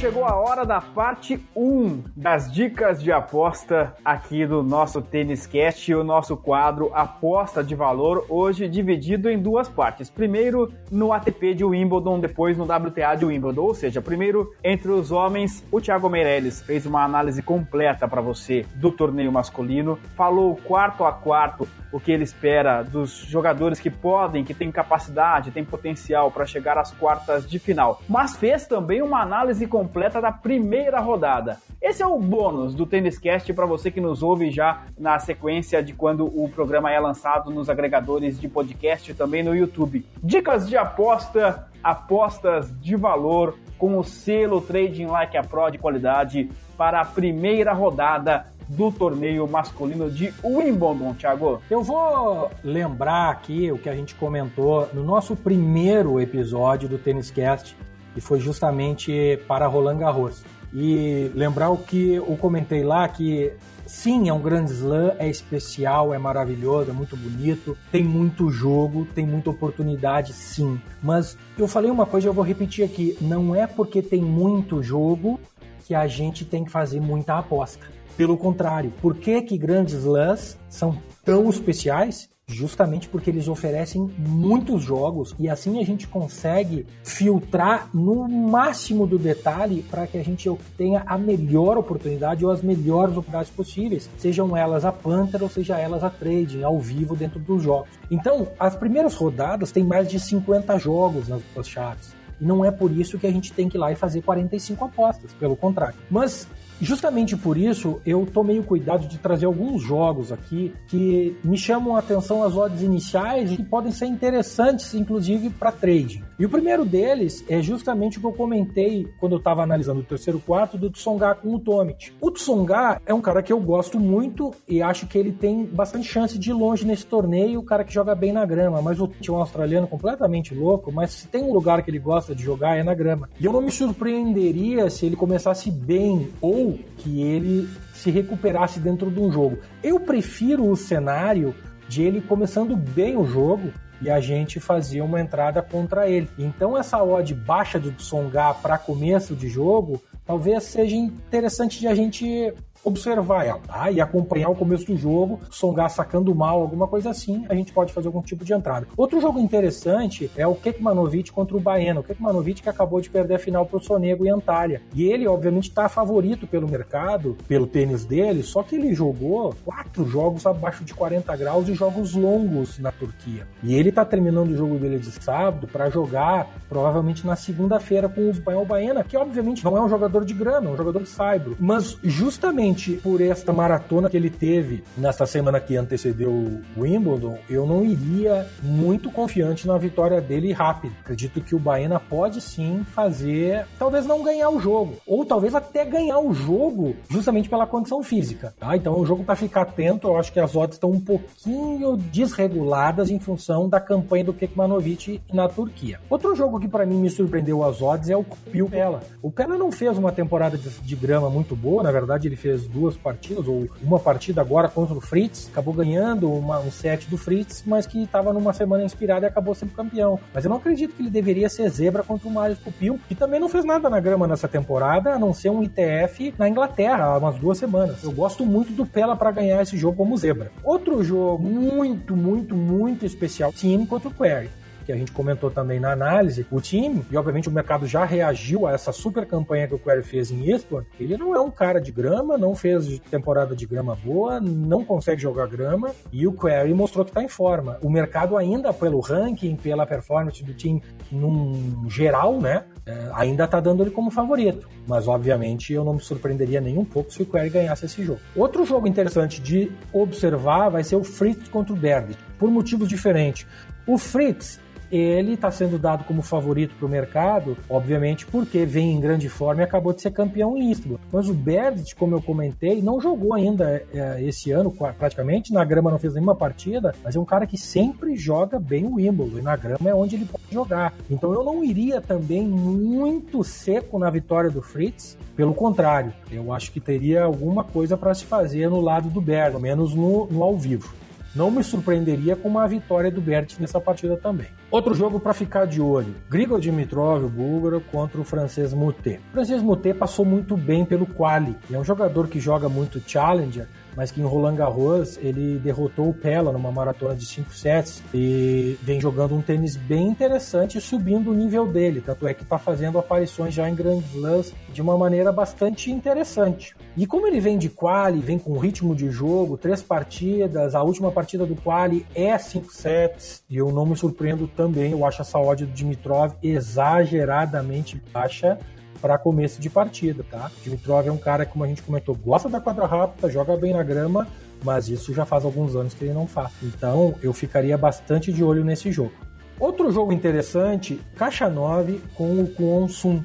[0.00, 5.94] Chegou a hora da parte 1 das dicas de aposta aqui do nosso Tênis Cast,
[5.94, 10.08] o nosso quadro Aposta de Valor, hoje dividido em duas partes.
[10.08, 15.12] Primeiro no ATP de Wimbledon, depois no WTA de Wimbledon, ou seja, primeiro entre os
[15.12, 21.04] homens, o Thiago Meirelles fez uma análise completa para você do torneio masculino, falou quarto
[21.04, 26.30] a quarto o que ele espera dos jogadores que podem, que têm capacidade, têm potencial
[26.30, 28.00] para chegar às quartas de final.
[28.08, 29.89] Mas fez também uma análise completa
[30.20, 31.58] da primeira rodada.
[31.82, 35.82] Esse é o bônus do Tênis Cast para você que nos ouve já na sequência
[35.82, 40.06] de quando o programa é lançado nos agregadores de podcast e também no YouTube.
[40.22, 46.50] Dicas de aposta, apostas de valor com o selo Trading Like a Pro de qualidade
[46.76, 51.60] para a primeira rodada do torneio masculino de Wimbledon, Thiago?
[51.68, 57.30] Eu vou lembrar aqui o que a gente comentou no nosso primeiro episódio do Tênis
[57.30, 57.76] Cast,
[58.20, 60.44] que foi justamente para Roland Garros.
[60.72, 63.50] E lembrar o que eu comentei lá, que
[63.86, 69.06] sim, é um grande slam, é especial, é maravilhoso, é muito bonito, tem muito jogo,
[69.14, 70.78] tem muita oportunidade, sim.
[71.02, 75.40] Mas eu falei uma coisa, eu vou repetir aqui, não é porque tem muito jogo
[75.86, 77.84] que a gente tem que fazer muita aposta.
[78.16, 82.28] Pelo contrário, por que, que grandes slams são tão especiais?
[82.52, 89.18] Justamente porque eles oferecem muitos jogos e assim a gente consegue filtrar no máximo do
[89.18, 94.56] detalhe para que a gente obtenha a melhor oportunidade ou as melhores oportunidades possíveis, sejam
[94.56, 97.88] elas a Panther ou seja elas a trading ao vivo dentro dos jogos.
[98.10, 102.14] Então, as primeiras rodadas têm mais de 50 jogos nas duas chaves.
[102.40, 104.84] E não é por isso que a gente tem que ir lá e fazer 45
[104.84, 105.96] apostas, pelo contrário.
[106.10, 106.48] Mas
[106.80, 111.94] Justamente por isso, eu tomei o cuidado de trazer alguns jogos aqui que me chamam
[111.94, 116.22] a atenção as odds iniciais e que podem ser interessantes, inclusive, para trading.
[116.38, 120.04] E o primeiro deles é justamente o que eu comentei quando eu estava analisando o
[120.04, 122.12] terceiro quarto do Tsonga com o Tomic.
[122.18, 126.08] O Tsonga é um cara que eu gosto muito e acho que ele tem bastante
[126.08, 129.10] chance de ir longe nesse torneio, o cara que joga bem na grama, mas o
[129.28, 132.76] é um australiano completamente louco, mas se tem um lugar que ele gosta de jogar
[132.78, 133.28] é na grama.
[133.38, 139.10] E eu não me surpreenderia se ele começasse bem ou que ele se recuperasse dentro
[139.10, 139.58] de um jogo.
[139.82, 141.54] Eu prefiro o cenário
[141.88, 146.28] de ele começando bem o jogo e a gente fazia uma entrada contra ele.
[146.38, 151.94] Então essa odd baixa do Tsonga para começo de jogo talvez seja interessante de a
[151.94, 153.90] gente observar ela tá?
[153.90, 157.92] e acompanhar o começo do jogo, Songar sacando mal, alguma coisa assim, a gente pode
[157.92, 158.86] fazer algum tipo de entrada.
[158.96, 162.00] Outro jogo interessante é o Kekmanovic contra o Baena.
[162.00, 164.82] O Kekmanovic que acabou de perder a final para o Sonego em Antalya.
[164.94, 170.06] E ele, obviamente, está favorito pelo mercado, pelo tênis dele, só que ele jogou quatro
[170.08, 173.46] jogos abaixo de 40 graus e jogos longos na Turquia.
[173.62, 178.22] E ele está terminando o jogo dele de sábado para jogar provavelmente na segunda-feira com
[178.22, 181.08] o Ismael Baena, que obviamente não é um jogador de grana, é um jogador de
[181.08, 181.56] saibro.
[181.58, 187.38] Mas justamente justamente por esta maratona que ele teve nesta semana que antecedeu o Wimbledon,
[187.48, 190.94] eu não iria muito confiante na vitória dele rápido.
[191.00, 195.84] Acredito que o Baena pode sim fazer, talvez não ganhar o jogo, ou talvez até
[195.84, 198.54] ganhar o jogo justamente pela condição física.
[198.58, 198.76] Tá?
[198.76, 203.10] Então o jogo para ficar atento, eu acho que as odds estão um pouquinho desreguladas
[203.10, 206.00] em função da campanha do Kekmanovic na Turquia.
[206.08, 209.02] Outro jogo que para mim me surpreendeu as odds é o Pio Pela.
[209.22, 212.96] O Pela não fez uma temporada de grama muito boa, na verdade ele fez duas
[212.96, 217.62] partidas, ou uma partida agora contra o Fritz, acabou ganhando uma, um set do Fritz,
[217.66, 220.18] mas que estava numa semana inspirada e acabou sendo campeão.
[220.32, 223.40] Mas eu não acredito que ele deveria ser zebra contra o Marius Pupil, que também
[223.40, 227.18] não fez nada na grama nessa temporada, a não ser um ITF na Inglaterra há
[227.18, 228.02] umas duas semanas.
[228.02, 230.50] Eu gosto muito do Pela para ganhar esse jogo como zebra.
[230.64, 234.59] Outro jogo muito, muito, muito especial, Team contra o Query
[234.90, 238.66] que a gente comentou também na análise, o time, e obviamente o mercado já reagiu
[238.66, 241.80] a essa super campanha que o Query fez em Eastbourne, ele não é um cara
[241.80, 246.74] de grama, não fez temporada de grama boa, não consegue jogar grama, e o Query
[246.74, 247.78] mostrou que está em forma.
[247.82, 253.60] O mercado ainda, pelo ranking, pela performance do time num geral, né, é, ainda está
[253.60, 254.68] dando ele como favorito.
[254.88, 258.20] Mas, obviamente, eu não me surpreenderia nem um pouco se o Query ganhasse esse jogo.
[258.34, 263.46] Outro jogo interessante de observar vai ser o Fritz contra o Berdy, por motivos diferentes.
[263.86, 264.58] O Fritz
[264.90, 269.60] ele está sendo dado como favorito para o mercado, obviamente porque vem em grande forma
[269.60, 270.98] e acabou de ser campeão em Istambul.
[271.12, 275.90] Mas o Berdit, como eu comentei, não jogou ainda é, esse ano praticamente, na grama
[275.90, 279.42] não fez nenhuma partida, mas é um cara que sempre joga bem o Wimbledon, e
[279.42, 280.94] na grama é onde ele pode jogar.
[281.10, 286.70] Então eu não iria também muito seco na vitória do Fritz, pelo contrário, eu acho
[286.70, 290.42] que teria alguma coisa para se fazer no lado do Berg, pelo menos no, no
[290.42, 290.99] ao vivo.
[291.34, 294.48] Não me surpreenderia com uma vitória do Bert nessa partida também.
[294.70, 299.20] Outro jogo para ficar de olho: Grigor Dimitrov, o búlgaro, contra o francês Moutet.
[299.30, 301.56] O francês Moutet passou muito bem pelo quali.
[301.70, 306.14] É um jogador que joga muito challenger mas que em Roland Garros ele derrotou o
[306.14, 311.34] Pella numa maratona de 5 sets e vem jogando um tênis bem interessante subindo o
[311.34, 315.32] nível dele, tanto é que está fazendo aparições já em Grand Slams de uma maneira
[315.32, 316.74] bastante interessante.
[316.96, 321.10] E como ele vem de quali, vem com ritmo de jogo, três partidas, a última
[321.10, 325.38] partida do quali é 5 sets, e eu não me surpreendo também, eu acho essa
[325.38, 328.58] odd do Dimitrov exageradamente baixa,
[329.00, 330.50] para começo de partida, tá?
[330.62, 333.72] Dimitrov é um cara que, como a gente comentou, gosta da quadra rápida, joga bem
[333.72, 334.28] na grama,
[334.62, 336.52] mas isso já faz alguns anos que ele não faz.
[336.62, 339.12] Então, eu ficaria bastante de olho nesse jogo.
[339.58, 343.22] Outro jogo interessante, Caixa 9 com o Kwon Sun,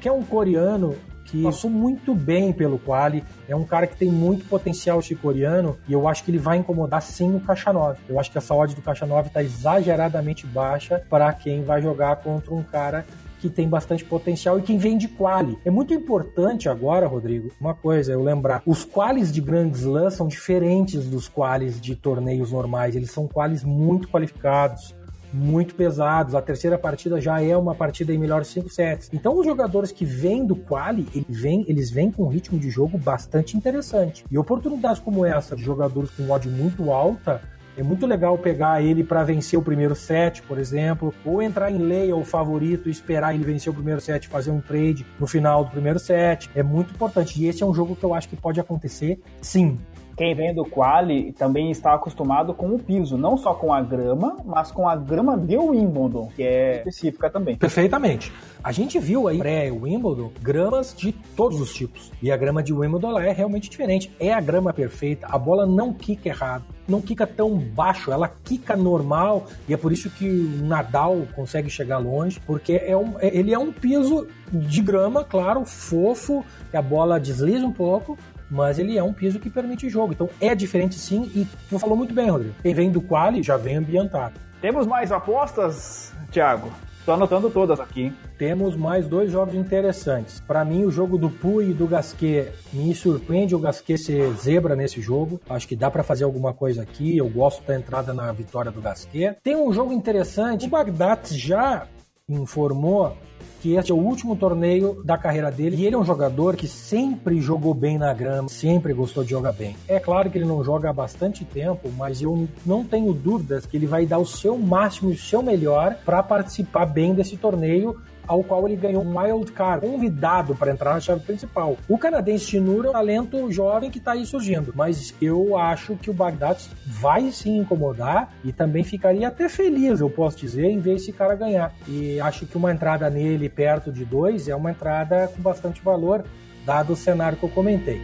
[0.00, 0.96] que é um coreano
[1.32, 5.92] que passou muito bem pelo quali, é um cara que tem muito potencial coreano e
[5.92, 7.98] eu acho que ele vai incomodar sim o Caixa 9.
[8.08, 12.16] Eu acho que essa odd do Caixa 9 está exageradamente baixa para quem vai jogar
[12.16, 13.06] contra um cara
[13.40, 15.58] que tem bastante potencial e quem vem de quali.
[15.64, 20.28] É muito importante agora, Rodrigo, uma coisa, eu lembrar, os qualis de Grand Slam são
[20.28, 24.94] diferentes dos qualis de torneios normais, eles são qualis muito qualificados
[25.32, 26.34] muito pesados.
[26.34, 29.10] A terceira partida já é uma partida em melhores cinco sets.
[29.12, 32.70] Então os jogadores que vêm do quali, eles vêm, eles vêm com um ritmo de
[32.70, 34.24] jogo bastante interessante.
[34.30, 37.40] E oportunidades como essa de jogadores com odd muito alta
[37.76, 42.12] é muito legal pegar ele para vencer o primeiro set, por exemplo, ou entrar em
[42.12, 45.70] o favorito e esperar ele vencer o primeiro set, fazer um trade no final do
[45.70, 46.50] primeiro set.
[46.54, 47.40] É muito importante.
[47.42, 49.78] E esse é um jogo que eu acho que pode acontecer, sim
[50.22, 54.36] quem vem do quali também está acostumado com o piso, não só com a grama,
[54.44, 57.56] mas com a grama de Wimbledon, que é específica também.
[57.56, 58.32] Perfeitamente.
[58.62, 62.12] A gente viu aí pré-Wimbledon gramas de todos os tipos.
[62.22, 64.12] E a grama de Wimbledon é realmente diferente.
[64.20, 68.76] É a grama perfeita, a bola não quica errado, não quica tão baixo, ela quica
[68.76, 69.46] normal.
[69.68, 73.52] E é por isso que o Nadal consegue chegar longe, porque é um, é, ele
[73.52, 78.16] é um piso de grama, claro, fofo, que a bola desliza um pouco,
[78.52, 80.12] mas ele é um piso que permite jogo.
[80.12, 82.54] Então é diferente sim, e tu falou muito bem, Rodrigo.
[82.62, 84.34] Quem vem do quali já vem ambientado.
[84.60, 86.70] Temos mais apostas, Thiago?
[86.98, 88.12] Estou anotando todas aqui.
[88.38, 90.40] Temos mais dois jogos interessantes.
[90.46, 94.76] Para mim, o jogo do Pui e do Gasquet me surpreende o Gasquet ser zebra
[94.76, 95.40] nesse jogo.
[95.48, 97.16] Acho que dá para fazer alguma coisa aqui.
[97.16, 99.36] Eu gosto da entrada na vitória do Gasquet.
[99.42, 100.66] Tem um jogo interessante.
[100.66, 101.88] O Bagdad já
[102.28, 103.16] informou
[103.62, 106.66] que este é o último torneio da carreira dele e ele é um jogador que
[106.66, 109.76] sempre jogou bem na grama, sempre gostou de jogar bem.
[109.86, 113.76] É claro que ele não joga há bastante tempo, mas eu não tenho dúvidas que
[113.76, 117.96] ele vai dar o seu máximo e o seu melhor para participar bem desse torneio
[118.32, 121.76] ao qual ele ganhou um wild card, convidado para entrar na chave principal.
[121.86, 126.08] O canadense Chinura é um talento jovem que está aí surgindo, mas eu acho que
[126.08, 130.94] o Bagdad vai sim incomodar e também ficaria até feliz, eu posso dizer, em ver
[130.94, 131.74] esse cara ganhar.
[131.86, 136.24] E acho que uma entrada nele perto de dois é uma entrada com bastante valor,
[136.64, 138.00] dado o cenário que eu comentei.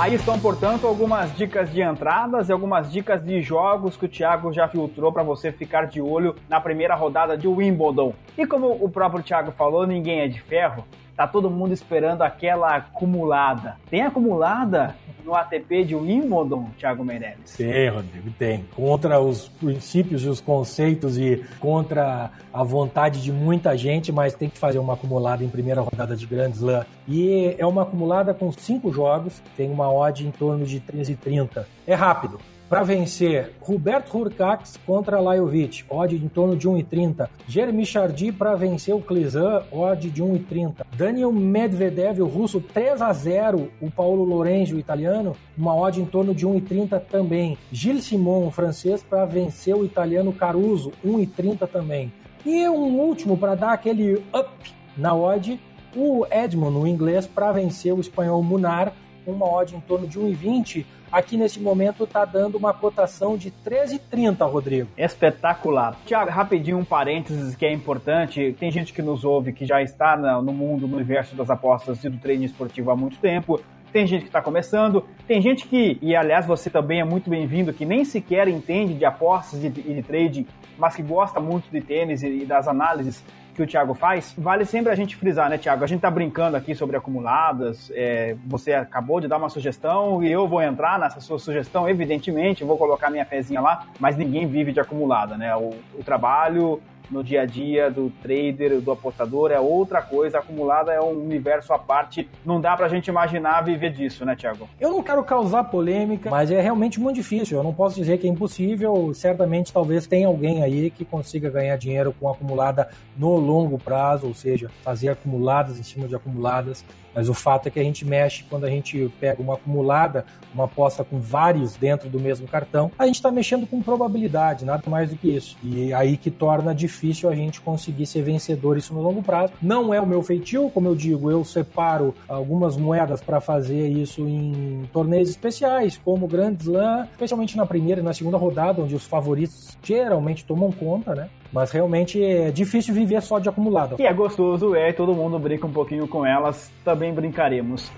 [0.00, 4.50] Aí estão, portanto, algumas dicas de entradas e algumas dicas de jogos que o Thiago
[4.50, 8.14] já filtrou para você ficar de olho na primeira rodada de Wimbledon.
[8.38, 10.86] E como o próprio Thiago falou, ninguém é de ferro.
[11.20, 13.76] Tá todo mundo esperando aquela acumulada.
[13.90, 17.58] Tem acumulada no ATP de Wimbledon, Thiago Meirelles?
[17.58, 18.64] Tem, Rodrigo, tem.
[18.74, 24.48] Contra os princípios e os conceitos e contra a vontade de muita gente, mas tem
[24.48, 26.86] que fazer uma acumulada em primeira rodada de Grand Slam.
[27.06, 31.66] E é uma acumulada com cinco jogos, tem uma odd em torno de 13,30.
[31.86, 37.28] É rápido para vencer Roberto Hurkacz contra Lajovic, odd em torno de 1,30.
[37.48, 40.86] Jeremy Chardy para vencer o Clizan, odd de 1,30.
[40.96, 43.72] Daniel Medvedev, o russo, 3 a 0.
[43.80, 47.58] O Paulo Lorenzi, o italiano, uma odd em torno de 1,30 também.
[47.72, 52.12] Gilles Simon, o francês, para vencer o italiano Caruso, 1,30 também.
[52.46, 55.60] E um último para dar aquele up na odd,
[55.96, 58.92] o Edmond, o inglês, para vencer o espanhol Munar,
[59.26, 64.50] uma odd em torno de 1,20 aqui nesse momento está dando uma cotação de 13,30,
[64.50, 64.88] Rodrigo.
[64.96, 65.96] Espetacular.
[66.06, 68.54] Tiago, rapidinho um parênteses que é importante.
[68.58, 72.08] Tem gente que nos ouve que já está no mundo, no universo das apostas e
[72.08, 73.60] do treino esportivo há muito tempo
[73.92, 77.72] tem gente que está começando, tem gente que, e aliás você também é muito bem-vindo,
[77.72, 80.46] que nem sequer entende de apostas e de, de, trading,
[80.78, 83.22] mas que gosta muito de tênis e, e das análises
[83.54, 85.84] que o Thiago faz, vale sempre a gente frisar, né, Thiago?
[85.84, 90.30] A gente tá brincando aqui sobre acumuladas, é, você acabou de dar uma sugestão e
[90.30, 94.72] eu vou entrar nessa sua sugestão, evidentemente, vou colocar minha fezinha lá, mas ninguém vive
[94.72, 95.54] de acumulada, né?
[95.56, 100.38] O, o trabalho, no dia a dia do trader, do apostador, é outra coisa.
[100.38, 102.28] Acumulada é um universo à parte.
[102.44, 104.68] Não dá pra gente imaginar viver disso, né, Tiago?
[104.78, 107.58] Eu não quero causar polêmica, mas é realmente muito difícil.
[107.58, 109.12] Eu não posso dizer que é impossível.
[109.14, 114.34] Certamente, talvez tenha alguém aí que consiga ganhar dinheiro com acumulada no longo prazo, ou
[114.34, 116.84] seja, fazer acumuladas em cima de acumuladas
[117.14, 120.64] mas o fato é que a gente mexe quando a gente pega uma acumulada, uma
[120.64, 125.10] aposta com vários dentro do mesmo cartão, a gente está mexendo com probabilidade, nada mais
[125.10, 125.56] do que isso.
[125.62, 129.52] E aí que torna difícil a gente conseguir ser vencedor isso no longo prazo.
[129.60, 134.26] Não é o meu feitio, como eu digo, eu separo algumas moedas para fazer isso
[134.26, 138.94] em torneios especiais, como o Grand Slam, especialmente na primeira e na segunda rodada, onde
[138.94, 141.28] os favoritos geralmente tomam conta, né?
[141.52, 143.96] Mas realmente é difícil viver só de acumulado.
[143.96, 147.90] Que é gostoso, é, todo mundo brinca um pouquinho com elas, também brincaremos.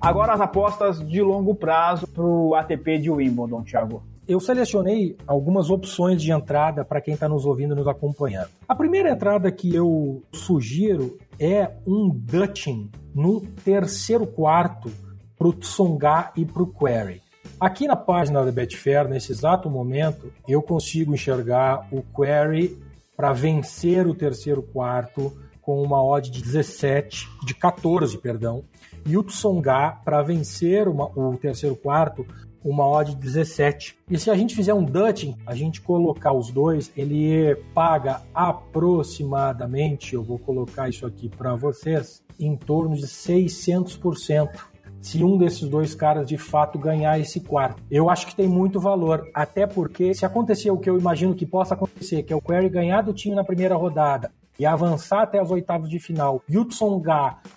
[0.00, 4.02] Agora as apostas de longo prazo para o ATP de Wimbledon, Thiago.
[4.28, 8.48] Eu selecionei algumas opções de entrada para quem está nos ouvindo e nos acompanhando.
[8.68, 14.90] A primeira entrada que eu sugiro é um Dutching no terceiro quarto
[15.36, 17.22] para o Tsonga e para o Query.
[17.60, 22.78] Aqui na página da Betfair, nesse exato momento, eu consigo enxergar o Query
[23.16, 25.32] para vencer o terceiro quarto
[25.62, 28.64] com uma odd de 17, de 14, perdão,
[29.06, 32.26] e o Tsonga para vencer uma, o terceiro quarto
[32.64, 33.96] uma odd de 17.
[34.10, 40.14] E se a gente fizer um Dutching, a gente colocar os dois, ele paga aproximadamente,
[40.14, 44.48] eu vou colocar isso aqui para vocês, em torno de 600%
[45.00, 47.82] se um desses dois caras de fato ganhar esse quarto.
[47.90, 51.44] Eu acho que tem muito valor, até porque se acontecer o que eu imagino que
[51.44, 55.38] possa acontecer, que é o Query ganhar do time na primeira rodada e avançar até
[55.38, 56.56] as oitavas de final, e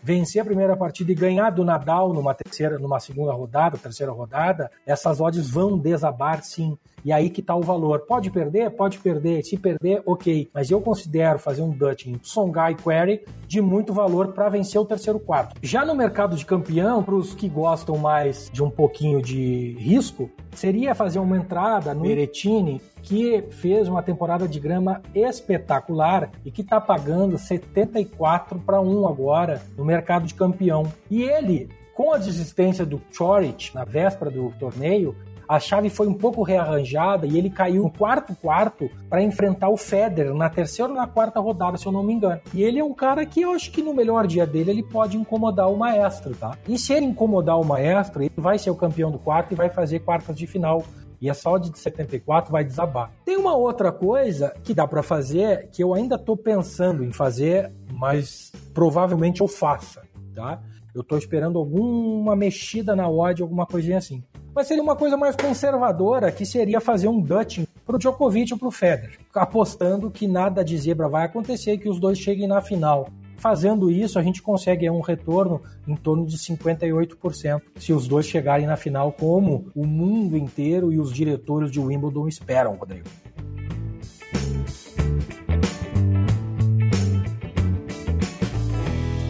[0.01, 4.71] vencer a primeira partida e ganhar do Nadal numa terceira, numa segunda rodada, terceira rodada,
[4.85, 6.77] essas odds vão desabar sim.
[7.07, 8.01] E aí que tá o valor.
[8.01, 8.69] Pode perder?
[8.71, 9.41] Pode perder.
[9.41, 10.49] Se perder, ok.
[10.53, 14.83] Mas eu considero fazer um Dutch em Songai Query de muito valor para vencer o
[14.83, 15.55] terceiro quarto.
[15.63, 20.29] Já no mercado de campeão, para os que gostam mais de um pouquinho de risco,
[20.53, 26.61] seria fazer uma entrada no Eretini que fez uma temporada de grama espetacular e que
[26.61, 30.91] está pagando 74 para 1 agora no mercado de campeão.
[31.09, 35.15] E ele, com a desistência do Chorich na véspera do torneio,
[35.47, 39.77] a chave foi um pouco rearranjada e ele caiu no quarto quarto para enfrentar o
[39.77, 42.41] Federer na terceira ou na quarta rodada, se eu não me engano.
[42.53, 45.15] E ele é um cara que eu acho que no melhor dia dele ele pode
[45.15, 46.57] incomodar o maestro, tá?
[46.67, 49.69] E se ele incomodar o maestro, ele vai ser o campeão do quarto e vai
[49.69, 50.83] fazer quartas de final
[51.19, 53.11] e a saúde de 74 vai desabar.
[53.25, 57.71] Tem uma outra coisa que dá para fazer que eu ainda estou pensando em fazer,
[57.91, 60.03] mas provavelmente eu faça,
[60.35, 60.61] tá?
[60.93, 64.23] Eu estou esperando alguma mexida na odd, alguma coisinha assim
[64.57, 68.71] mas seria uma coisa mais conservadora, que seria fazer um Dutching pro Djokovic ou pro
[68.71, 73.07] Federer, apostando que nada de zebra vai acontecer e que os dois cheguem na final.
[73.35, 78.65] Fazendo isso, a gente consegue um retorno em torno de 58% se os dois chegarem
[78.65, 83.07] na final, como o mundo inteiro e os diretores de Wimbledon esperam, Rodrigo.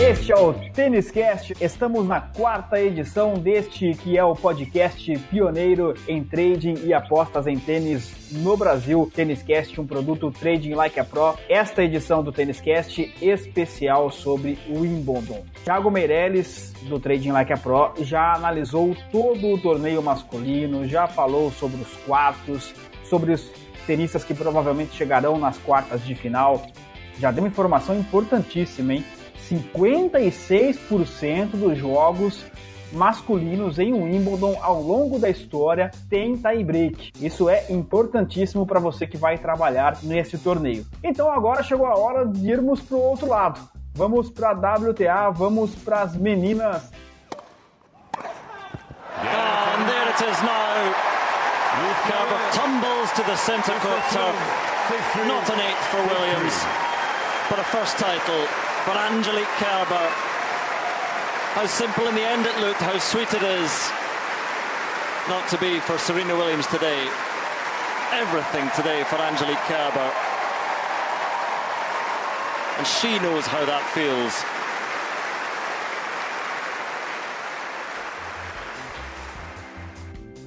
[0.10, 1.53] Este é o Tênis Cast.
[1.62, 7.60] Estamos na quarta edição deste que é o podcast pioneiro em trading e apostas em
[7.60, 9.07] tênis no Brasil.
[9.14, 11.36] Tênis Cast, um produto Trading Like a Pro.
[11.47, 15.45] Esta edição do Tênis Cast especial sobre o Wimbledon.
[15.64, 21.51] Thiago Meirelles do Trading Like a Pro já analisou todo o torneio masculino, já falou
[21.51, 23.51] sobre os quartos, sobre os
[23.86, 26.66] tenistas que provavelmente chegarão nas quartas de final.
[27.20, 29.05] Já deu uma informação importantíssima, hein?
[29.50, 32.43] 56% dos jogos
[32.91, 37.12] masculinos em Wimbledon ao longo da história tem tie-break.
[37.20, 40.86] Isso é importantíssimo para você que vai trabalhar nesse torneio.
[41.04, 43.60] Então agora chegou a hora de irmos para o outro lado.
[43.93, 46.89] Vamos para a WTA, vamos para as meninas.
[49.22, 50.93] And there it is now.
[52.06, 54.36] Kerber tumbles to the center court turf.
[55.28, 56.66] Not an eighth for Williams,
[57.50, 58.47] but a first title
[58.86, 60.08] for Angelique Kerber.
[61.56, 63.92] How simple in the end it looked, how sweet it is
[65.30, 67.08] not to be for Serena Williams today.
[68.14, 70.12] Everything today for Angelique Kerber.
[72.78, 74.34] And she knows how that feels.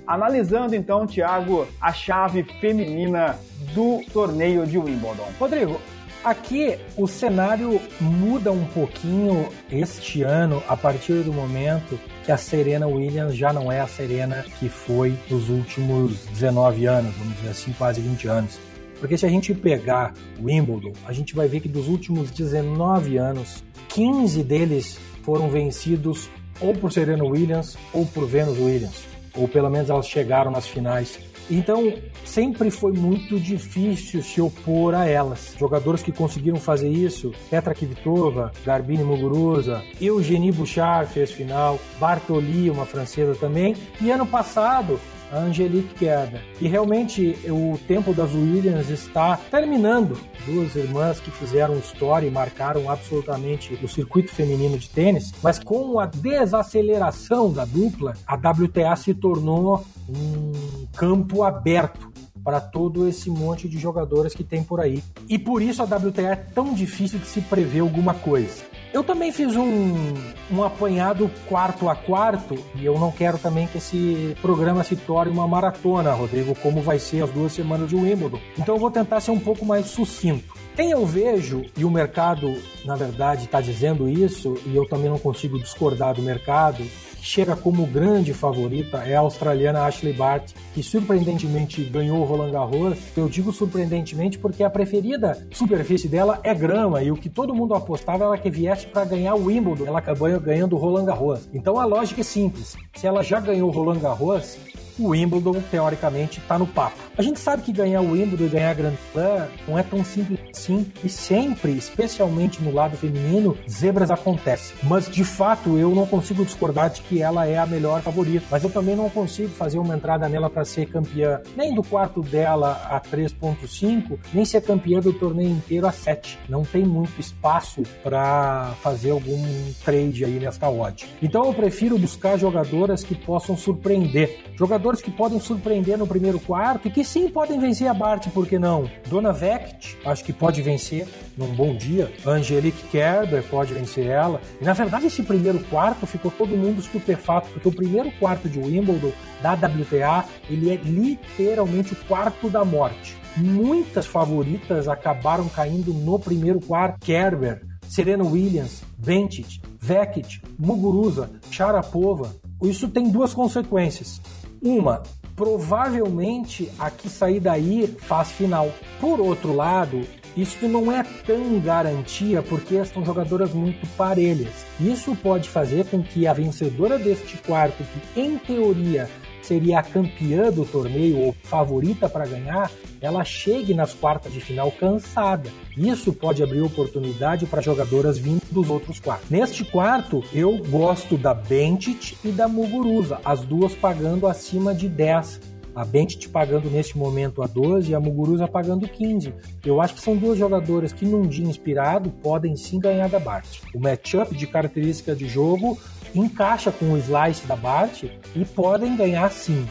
[0.06, 3.38] Analisando então, Thiago, a chave feminina
[3.72, 5.32] do torneio de Wimbledon.
[5.38, 5.80] Rodrigo,
[6.24, 12.86] aqui o cenário muda um pouquinho este ano a partir do momento que a Serena
[12.86, 17.72] Williams já não é a Serena que foi nos últimos 19 anos, vamos dizer assim,
[17.72, 18.58] quase 20 anos.
[19.00, 23.16] Porque se a gente pegar o Wimbledon, a gente vai ver que dos últimos 19
[23.16, 29.70] anos, 15 deles foram vencidos ou por Serena Williams ou por Venus Williams ou pelo
[29.70, 31.18] menos elas chegaram nas finais.
[31.50, 31.92] Então,
[32.24, 35.54] sempre foi muito difícil se opor a elas.
[35.58, 42.86] Jogadores que conseguiram fazer isso, Petra Kvitova, Garbine Muguruza, Eugenie Bouchard fez final, Bartoli, uma
[42.86, 44.98] francesa também, e ano passado
[45.32, 46.42] a Angelique Kerber.
[46.60, 50.18] E realmente o tempo das Williams está terminando.
[50.44, 55.98] Duas irmãs que fizeram história e marcaram absolutamente o circuito feminino de tênis, mas com
[55.98, 62.12] a desaceleração da dupla, a WTA se tornou um campo aberto
[62.44, 65.02] para todo esse monte de jogadores que tem por aí.
[65.28, 68.72] E por isso a WTA é tão difícil de se prever alguma coisa.
[68.92, 70.14] Eu também fiz um,
[70.50, 75.32] um apanhado quarto a quarto e eu não quero também que esse programa se torne
[75.32, 78.38] uma maratona, Rodrigo, como vai ser as duas semanas de Wimbledon.
[78.58, 80.52] Então eu vou tentar ser um pouco mais sucinto.
[80.76, 85.18] Quem eu vejo, e o mercado, na verdade, está dizendo isso, e eu também não
[85.18, 86.82] consigo discordar do mercado,
[87.22, 92.98] chega como grande favorita é a australiana Ashley Bart, que surpreendentemente ganhou o Roland Garros.
[93.16, 97.74] Eu digo surpreendentemente porque a preferida superfície dela é grama e o que todo mundo
[97.74, 99.86] apostava era que viesse para ganhar o Wimbledon.
[99.86, 101.48] Ela acabou ganhando o Roland Garros.
[101.54, 102.76] Então a lógica é simples.
[102.94, 104.58] Se ela já ganhou o Roland Garros,
[104.98, 106.96] o Wimbledon, teoricamente, está no papo.
[107.16, 110.04] A gente sabe que ganhar o Wimbledon e ganhar a Grand Slam não é tão
[110.04, 114.76] simples assim, e sempre, especialmente no lado feminino, zebras acontecem.
[114.82, 118.62] Mas, de fato, eu não consigo discordar de que ela é a melhor favorita, mas
[118.62, 122.80] eu também não consigo fazer uma entrada nela para ser campeã nem do quarto dela
[122.90, 126.38] a 3.5, nem ser campeã do torneio inteiro a 7.
[126.48, 131.06] Não tem muito espaço para fazer algum trade aí nesta odd.
[131.22, 134.38] Então eu prefiro buscar jogadoras que possam surpreender.
[134.56, 138.28] Jogadoras jogadores que podem surpreender no primeiro quarto e que sim podem vencer a Bart,
[138.30, 138.90] por que não?
[139.08, 141.06] Dona Vect, acho que pode vencer
[141.36, 142.12] num bom dia.
[142.26, 144.40] Angelique Kerber pode vencer ela.
[144.60, 148.58] E na verdade, esse primeiro quarto ficou todo mundo estupefato, porque o primeiro quarto de
[148.58, 153.16] Wimbledon da WTA ele é literalmente o quarto da morte.
[153.36, 156.98] Muitas favoritas acabaram caindo no primeiro quarto.
[157.06, 162.34] Kerber, Serena Williams, Bencic, Vekic, Muguruza, Sharapova.
[162.62, 164.20] Isso tem duas consequências.
[164.62, 165.02] Uma,
[165.34, 168.72] provavelmente a que sair daí faz final.
[169.00, 170.02] Por outro lado,
[170.36, 174.64] isso não é tão garantia porque são jogadoras muito parelhas.
[174.80, 179.10] Isso pode fazer com que a vencedora deste quarto, que em teoria
[179.46, 182.70] seria a campeã do torneio ou favorita para ganhar,
[183.00, 185.50] ela chegue nas quartas de final cansada.
[185.76, 189.30] Isso pode abrir oportunidade para jogadoras vindo dos outros quartos.
[189.30, 195.52] Neste quarto, eu gosto da Bentit e da Muguruza, as duas pagando acima de 10
[195.74, 199.32] a Bentit pagando neste momento a 12 e a Muguruza pagando 15.
[199.64, 203.60] Eu acho que são duas jogadoras que num dia inspirado podem sim ganhar da Bart.
[203.74, 205.78] O matchup de característica de jogo
[206.14, 208.04] encaixa com o slice da Bart
[208.34, 209.66] e podem ganhar sim.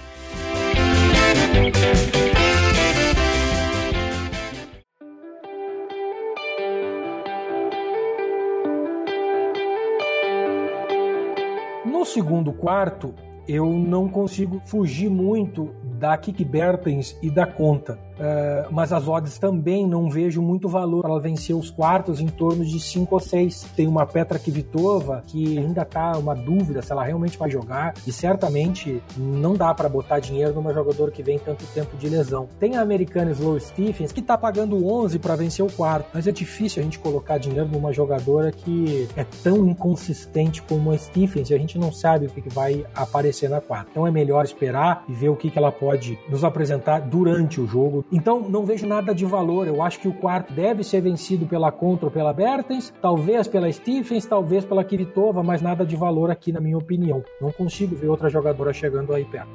[11.86, 13.14] No segundo quarto,
[13.48, 18.00] eu não consigo fugir muito da Kiki Bertens e da conta.
[18.22, 22.28] Uh, mas as odds também não vejo muito valor para ela vencer os quartos em
[22.28, 23.72] torno de 5 ou 6.
[23.76, 28.12] Tem uma Petra Kvitova que ainda tá uma dúvida se ela realmente vai jogar e
[28.12, 32.48] certamente não dá para botar dinheiro numa jogadora que vem tanto tempo de lesão.
[32.60, 36.32] Tem a americana Slow Stephens que tá pagando 11 para vencer o quarto, mas é
[36.32, 41.56] difícil a gente colocar dinheiro numa jogadora que é tão inconsistente como a Stephens e
[41.56, 43.90] a gente não sabe o que, que vai aparecer na quarta.
[43.90, 47.66] Então é melhor esperar e ver o que, que ela pode nos apresentar durante o
[47.66, 49.68] jogo então não vejo nada de valor.
[49.68, 53.72] Eu acho que o quarto deve ser vencido pela Contra ou pela Bertens, talvez pela
[53.72, 57.24] Stephens, talvez pela Kvitova, mas nada de valor aqui na minha opinião.
[57.40, 59.50] Não consigo ver outra jogadora chegando aí perto.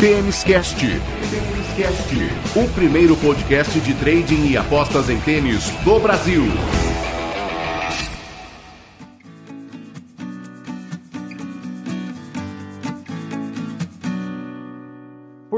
[0.00, 0.84] Tênis Cast.
[2.54, 6.42] O primeiro podcast de trading e apostas em tênis do Brasil.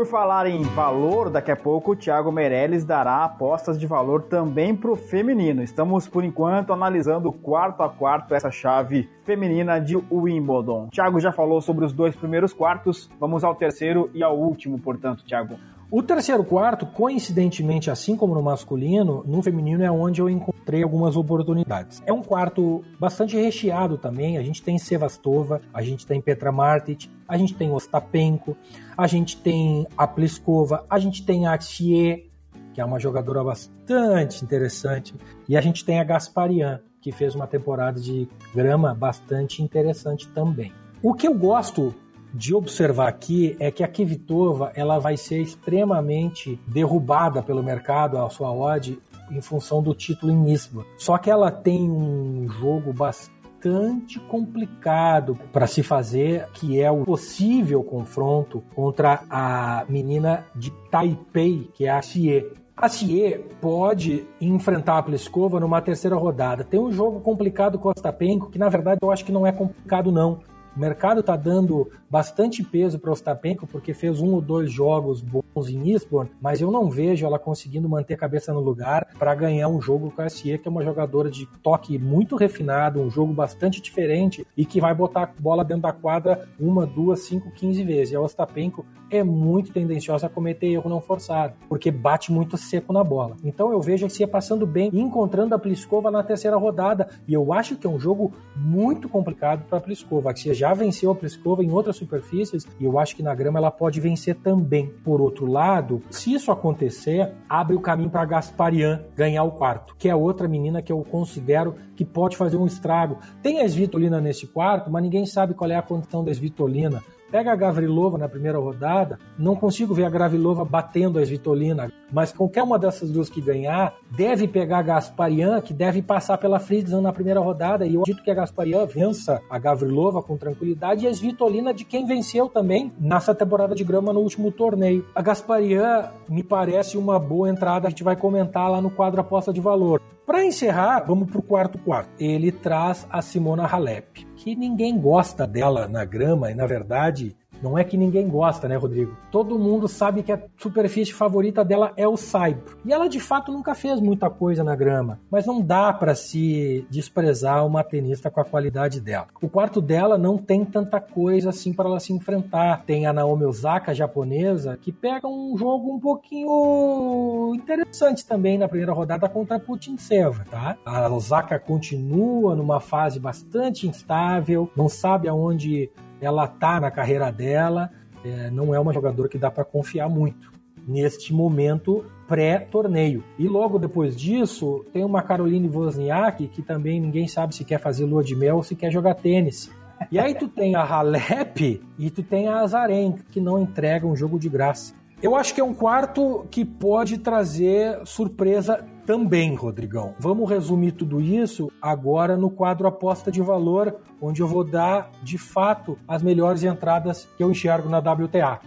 [0.08, 4.90] Falar em valor, daqui a pouco o Thiago Meirelles dará apostas de valor também para
[4.90, 5.62] o feminino.
[5.62, 10.88] Estamos, por enquanto, analisando quarto a quarto essa chave feminina de Wimbledon.
[10.88, 15.24] Thiago já falou sobre os dois primeiros quartos, vamos ao terceiro e ao último, portanto,
[15.24, 15.56] Thiago.
[15.90, 21.16] O terceiro quarto, coincidentemente, assim como no masculino, no feminino é onde eu encontrei algumas
[21.16, 22.02] oportunidades.
[22.04, 24.36] É um quarto bastante recheado também.
[24.36, 28.54] A gente tem Sevastova, a gente tem Petra Martic, a gente tem Ostapenko,
[28.98, 32.26] a gente tem a Pliskova, a gente tem a Thier,
[32.74, 35.14] que é uma jogadora bastante interessante,
[35.48, 40.70] e a gente tem a Gasparian, que fez uma temporada de grama bastante interessante também.
[41.02, 41.94] O que eu gosto
[42.32, 48.28] de observar aqui é que a Kvitova ela vai ser extremamente derrubada pelo mercado, a
[48.30, 48.98] sua odd,
[49.30, 50.86] em função do título em Lisboa.
[50.96, 57.82] Só que ela tem um jogo bastante complicado para se fazer, que é o possível
[57.82, 62.46] confronto contra a menina de Taipei, que é a Xie.
[62.76, 66.62] A Xie pode enfrentar a Pliskova numa terceira rodada.
[66.62, 69.50] Tem um jogo complicado com o Ostapenko, que na verdade eu acho que não é
[69.50, 70.38] complicado não.
[70.76, 75.68] O mercado está dando bastante peso para Ostapenko porque fez um ou dois jogos bons
[75.68, 79.68] em Eastbourne, mas eu não vejo ela conseguindo manter a cabeça no lugar para ganhar
[79.68, 83.32] um jogo com a SE, que é uma jogadora de toque muito refinado, um jogo
[83.32, 87.82] bastante diferente e que vai botar a bola dentro da quadra uma, duas, cinco, quinze
[87.82, 88.12] vezes.
[88.12, 92.92] E a Ostapenko é muito tendenciosa a cometer erro não forçado, porque bate muito seco
[92.92, 93.36] na bola.
[93.42, 97.52] Então eu vejo a SE passando bem encontrando a Pliskova na terceira rodada, e eu
[97.52, 100.30] acho que é um jogo muito complicado para a Pliskova.
[100.30, 103.58] A SE já venceu a Pliskova em outras superfícies e eu acho que na grama
[103.58, 104.88] ela pode vencer também.
[105.04, 110.08] Por outro lado, se isso acontecer, abre o caminho para Gasparian ganhar o quarto, que
[110.08, 113.18] é outra menina que eu considero que pode fazer um estrago.
[113.42, 117.02] Tem a Svitolina nesse quarto, mas ninguém sabe qual é a condição da Svitolina.
[117.30, 122.32] Pega a Gavrilova na primeira rodada, não consigo ver a Gavrilova batendo a Svitolina, mas
[122.32, 127.02] qualquer uma dessas duas que ganhar, deve pegar a Gasparian, que deve passar pela Fritzan
[127.02, 131.08] na primeira rodada, e eu acredito que a Gasparian vença a Gavrilova com tranquilidade, e
[131.08, 135.04] a Svitolina de quem venceu também nessa temporada de grama no último torneio.
[135.14, 139.52] A Gasparian me parece uma boa entrada, a gente vai comentar lá no quadro aposta
[139.52, 140.00] de valor.
[140.24, 142.10] Para encerrar, vamos para o quarto quarto.
[142.18, 147.78] Ele traz a Simona Halep, que ninguém gosta dela na grama e na verdade não
[147.78, 149.16] é que ninguém gosta, né, Rodrigo?
[149.30, 152.78] Todo mundo sabe que a superfície favorita dela é o saibro.
[152.84, 156.86] E ela de fato nunca fez muita coisa na grama, mas não dá para se
[156.90, 159.28] desprezar uma tenista com a qualidade dela.
[159.40, 162.84] O quarto dela não tem tanta coisa assim para ela se enfrentar.
[162.84, 168.92] Tem a Naomi Osaka, japonesa, que pega um jogo um pouquinho interessante também na primeira
[168.92, 170.76] rodada contra a Putintseva, tá?
[170.84, 175.90] A Osaka continua numa fase bastante instável, não sabe aonde
[176.20, 177.90] ela tá na carreira dela,
[178.24, 180.52] é, não é uma jogadora que dá para confiar muito
[180.86, 183.22] neste momento pré-torneio.
[183.38, 188.04] E logo depois disso, tem uma Caroline Wozniak que também ninguém sabe se quer fazer
[188.04, 189.70] lua de mel ou se quer jogar tênis.
[190.10, 194.16] E aí tu tem a Halep e tu tem a Azaren, que não entrega um
[194.16, 194.94] jogo de graça.
[195.20, 200.14] Eu acho que é um quarto que pode trazer surpresa também, Rodrigão.
[200.18, 205.38] Vamos resumir tudo isso agora no quadro aposta de valor, onde eu vou dar de
[205.38, 208.60] fato as melhores entradas que eu enxergo na WTA.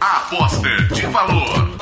[0.00, 1.80] Aposta de valor.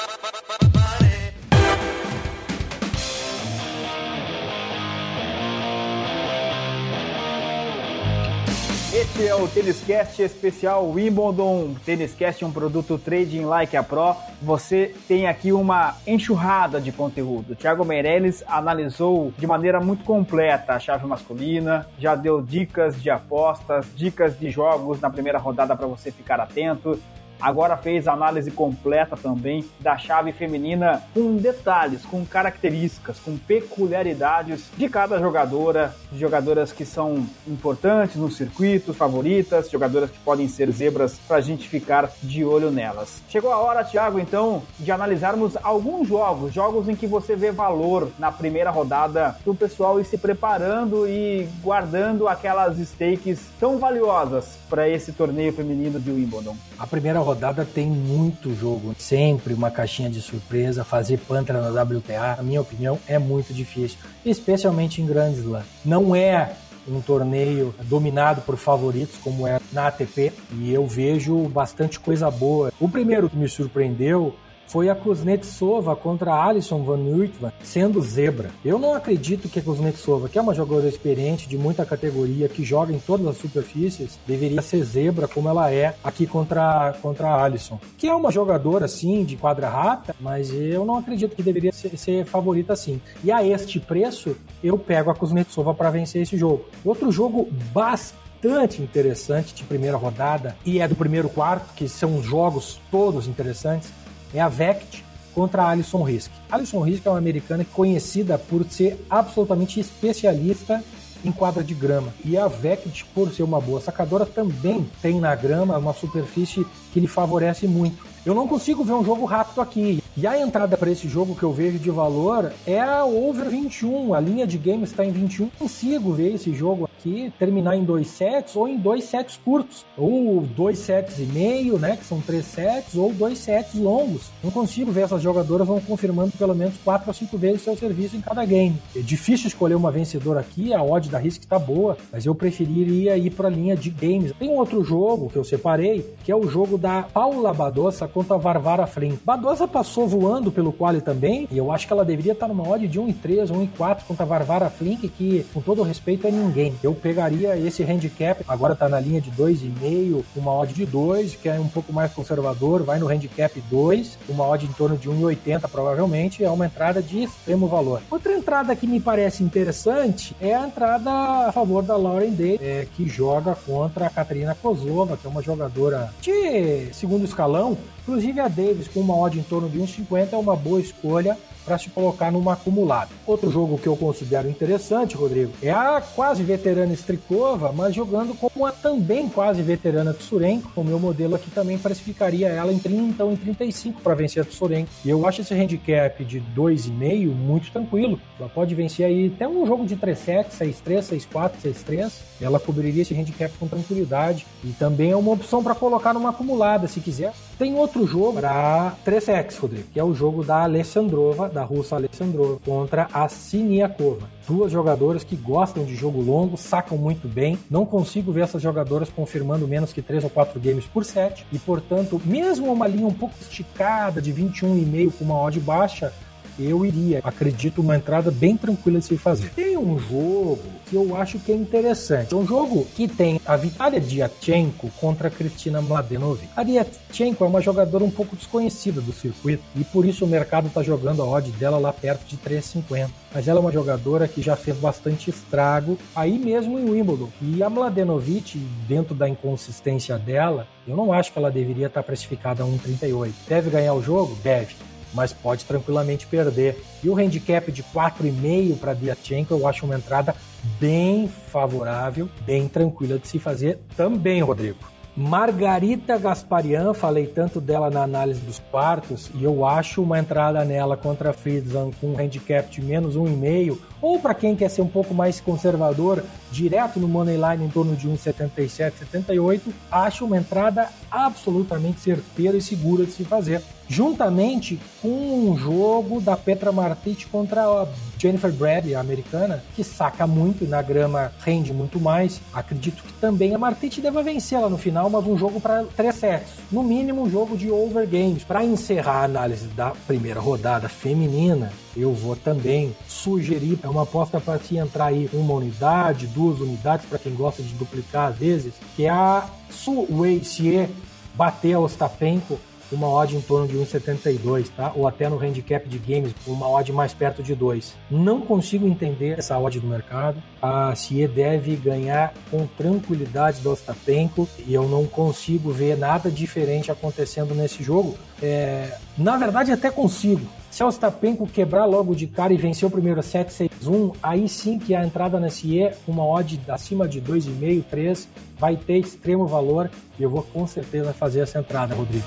[9.00, 11.76] Este é o Tênis Cast especial Wimbledon.
[11.86, 14.16] Tênis Cast é um produto Trading Like a Pro.
[14.42, 17.54] Você tem aqui uma enxurrada de conteúdo.
[17.54, 23.86] Thiago Meirelles analisou de maneira muito completa a chave masculina, já deu dicas de apostas,
[23.94, 27.00] dicas de jogos na primeira rodada para você ficar atento,
[27.40, 34.88] agora fez análise completa também da chave feminina com detalhes, com características, com peculiaridades de
[34.88, 41.36] cada jogadora, jogadoras que são importantes no circuito, favoritas, jogadoras que podem ser zebras para
[41.36, 43.22] a gente ficar de olho nelas.
[43.28, 48.10] Chegou a hora, Thiago, então, de analisarmos alguns jogos, jogos em que você vê valor
[48.18, 54.58] na primeira rodada para o pessoal ir se preparando e guardando aquelas stakes tão valiosas
[54.68, 56.56] para esse torneio feminino de Wimbledon.
[56.78, 62.36] A primeira rodada tem muito jogo, sempre uma caixinha de surpresa, fazer pantra na WTA,
[62.38, 65.62] na minha opinião, é muito difícil, especialmente em grandes lá.
[65.84, 66.52] Não é
[66.88, 72.72] um torneio dominado por favoritos, como é na ATP, e eu vejo bastante coisa boa.
[72.80, 74.34] O primeiro que me surpreendeu
[74.68, 78.50] foi a Kuznetsova contra a Alison Van Uytvanck, sendo zebra.
[78.64, 82.62] Eu não acredito que a Kuznetsova, que é uma jogadora experiente de muita categoria, que
[82.62, 87.44] joga em todas as superfícies, deveria ser zebra como ela é aqui contra, contra a
[87.44, 87.80] Alison.
[87.96, 91.96] Que é uma jogadora, sim, de quadra rápida, mas eu não acredito que deveria ser,
[91.96, 93.00] ser favorita assim.
[93.24, 96.66] E a este preço, eu pego a Kuznetsova para vencer esse jogo.
[96.84, 102.78] Outro jogo bastante interessante de primeira rodada e é do primeiro quarto, que são jogos
[102.90, 103.90] todos interessantes
[104.32, 105.04] é a Vect
[105.34, 106.30] contra a Alison Risk.
[106.50, 110.82] Alison Risk é uma americana conhecida por ser absolutamente especialista
[111.24, 112.12] em quadra de grama.
[112.24, 117.00] E a Vect, por ser uma boa sacadora, também tem na grama uma superfície que
[117.00, 118.06] lhe favorece muito.
[118.28, 120.02] Eu não consigo ver um jogo rápido aqui.
[120.14, 124.12] E a entrada para esse jogo que eu vejo de valor é a over 21.
[124.12, 125.48] A linha de games está em 21.
[125.58, 129.86] Consigo ver esse jogo aqui terminar em dois sets ou em dois sets curtos.
[129.96, 131.96] Ou dois sets e meio, né?
[131.96, 134.30] Que são três sets, ou dois sets longos.
[134.44, 138.14] Não consigo ver essas jogadoras vão confirmando pelo menos quatro ou cinco vezes seu serviço
[138.14, 138.76] em cada game.
[138.94, 143.16] É difícil escolher uma vencedora aqui, a odd da Risk está boa, mas eu preferiria
[143.16, 144.32] ir para a linha de games.
[144.38, 148.34] Tem um outro jogo que eu separei, que é o jogo da Paula Badosa contra
[148.34, 149.14] a Varvara Flynn.
[149.24, 152.88] Badosa passou voando pelo quali também, e eu acho que ela deveria estar numa odd
[152.88, 156.74] de 1,3, 1,4 contra a Varvara Flink, que, com todo respeito, é ninguém.
[156.82, 161.48] Eu pegaria esse handicap, agora está na linha de 2,5, uma odd de 2, que
[161.48, 165.68] é um pouco mais conservador, vai no handicap 2, uma odd em torno de 1,80
[165.70, 168.02] provavelmente, é uma entrada de extremo valor.
[168.10, 171.08] Outra entrada que me parece interessante é a entrada
[171.46, 175.40] a favor da Lauren Day, é, que joga contra a Katerina Kozlova, que é uma
[175.40, 177.78] jogadora de segundo escalão,
[178.08, 181.76] inclusive a Davis com uma odd em torno de 1,50 é uma boa escolha para
[181.76, 183.10] se colocar numa acumulada.
[183.26, 188.64] Outro jogo que eu considero interessante, Rodrigo, é a quase veterana Strikova, mas jogando como
[188.64, 190.70] a também quase veterana Tsurenko.
[190.74, 194.46] O meu modelo aqui também precificaria ela em 30 ou em 35 para vencer a
[194.46, 194.88] Tsurenko.
[195.04, 198.18] E eu acho esse handicap de 2,5 muito tranquilo.
[198.40, 202.12] Ela pode vencer aí até um jogo de 3-7, 6-3, 6-4, 6-3.
[202.40, 204.46] Ela cobriria esse handicap com tranquilidade.
[204.64, 207.34] E também é uma opção para colocar numa acumulada, se quiser.
[207.58, 212.60] Tem outro jogo para 3x, Rodrigo, que é o jogo da Alessandrova, da russa Alessandrova,
[212.64, 214.30] contra a Siniakova.
[214.46, 217.58] Duas jogadoras que gostam de jogo longo, sacam muito bem.
[217.68, 221.44] Não consigo ver essas jogadoras confirmando menos que 3 ou 4 games por set.
[221.50, 226.12] E, portanto, mesmo uma linha um pouco esticada de 21,5 com uma odd baixa,
[226.58, 227.20] eu iria.
[227.22, 229.50] Acredito uma entrada bem tranquila de se fazer.
[229.50, 232.32] Tem um jogo que eu acho que é interessante.
[232.32, 236.48] É um jogo que tem a Vitalia Diatchenko contra a Kristina Mladenovic.
[236.56, 240.68] A Diatchenko é uma jogadora um pouco desconhecida do circuito e por isso o mercado
[240.68, 243.10] está jogando a odd dela lá perto de 3,50.
[243.34, 247.28] Mas ela é uma jogadora que já fez bastante estrago aí mesmo em Wimbledon.
[247.42, 252.62] E a Mladenovic, dentro da inconsistência dela, eu não acho que ela deveria estar precificada
[252.62, 253.32] a 1,38.
[253.46, 254.36] Deve ganhar o jogo?
[254.42, 254.74] Deve
[255.14, 256.82] mas pode tranquilamente perder.
[257.02, 260.34] E o handicap de 4,5 para Diachenko eu acho uma entrada
[260.78, 264.98] bem favorável, bem tranquila de se fazer também, Rodrigo.
[265.20, 270.96] Margarita Gasparian, falei tanto dela na análise dos quartos, e eu acho uma entrada nela
[270.96, 274.86] contra a Friedland com um handicap de menos 1,5, ou para quem quer ser um
[274.86, 282.00] pouco mais conservador, direto no Moneyline em torno de 1,77, 78, acho uma entrada absolutamente
[282.00, 287.88] certeira e segura de se fazer juntamente com um jogo da Petra Martic contra a
[288.18, 292.40] Jennifer Brady, a americana, que saca muito e na grama rende muito mais.
[292.52, 296.16] Acredito que também a Martic deva vencer lá no final, mas um jogo para três
[296.16, 296.48] sets.
[296.70, 298.44] No mínimo, um jogo de over games.
[298.44, 304.58] Para encerrar a análise da primeira rodada feminina, eu vou também sugerir uma aposta para
[304.58, 309.06] se entrar aí uma unidade, duas unidades, para quem gosta de duplicar às vezes, que
[309.06, 310.88] é a Su Wei Xie
[311.34, 312.58] bater a Ostapenko
[312.90, 314.92] uma odd em torno de 1,72, tá?
[314.94, 317.94] Ou até no handicap de games, uma odd mais perto de 2.
[318.10, 320.42] Não consigo entender essa odd do mercado.
[320.60, 326.90] A CIE deve ganhar com tranquilidade do Ostapenko e eu não consigo ver nada diferente
[326.90, 328.16] acontecendo nesse jogo.
[328.42, 328.96] É...
[329.16, 330.46] Na verdade, até consigo.
[330.70, 335.04] Se Ostapenko quebrar logo de cara e vencer o primeiro 7-6-1, aí sim que a
[335.04, 340.30] entrada na CIE, uma odd acima de 2,5, 3, vai ter extremo valor e eu
[340.30, 342.26] vou com certeza fazer essa entrada, Rodrigo.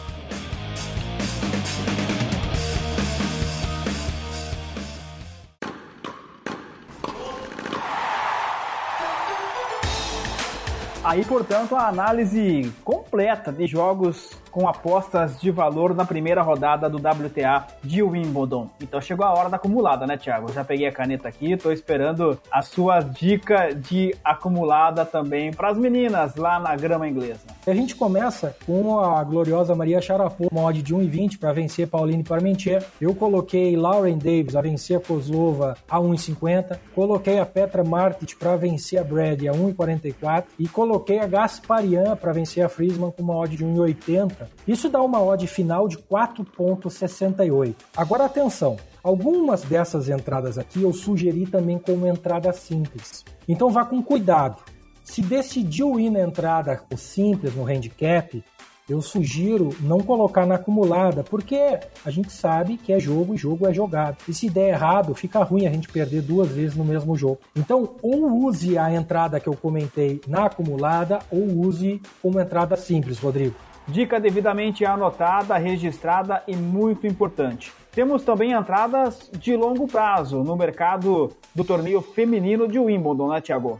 [11.03, 12.71] Aí, portanto, a análise
[13.11, 18.69] completa de jogos com apostas de valor na primeira rodada do WTA de Wimbledon.
[18.81, 20.51] Então chegou a hora da acumulada, né, Thiago?
[20.51, 25.77] Já peguei a caneta aqui, tô esperando a sua dica de acumulada também para as
[25.77, 27.47] meninas lá na grama inglesa.
[27.67, 32.83] A gente começa com a gloriosa Maria Sharapova, mod de 1,20 para vencer Pauline Parmentier.
[32.99, 36.77] Eu coloquei Lauren Davis a vencer a Kozlova a 1,50.
[36.95, 40.45] Coloquei a Petra Martic para vencer a Brady a 1,44.
[40.57, 42.69] E coloquei a Gasparian para vencer a
[43.09, 44.47] Com uma odd de 1,80.
[44.67, 47.75] Isso dá uma odd final de 4,68.
[47.95, 53.23] Agora atenção, algumas dessas entradas aqui eu sugeri também como entrada simples.
[53.47, 54.61] Então vá com cuidado.
[55.03, 58.43] Se decidiu ir na entrada simples no handicap,
[58.91, 63.67] eu sugiro não colocar na acumulada, porque a gente sabe que é jogo e jogo
[63.67, 64.17] é jogado.
[64.27, 67.39] E se der errado, fica ruim a gente perder duas vezes no mesmo jogo.
[67.55, 73.17] Então, ou use a entrada que eu comentei na acumulada, ou use como entrada simples,
[73.17, 73.55] Rodrigo.
[73.87, 77.73] Dica devidamente anotada, registrada e muito importante.
[77.91, 83.79] Temos também entradas de longo prazo no mercado do torneio feminino de Wimbledon, né, Thiago?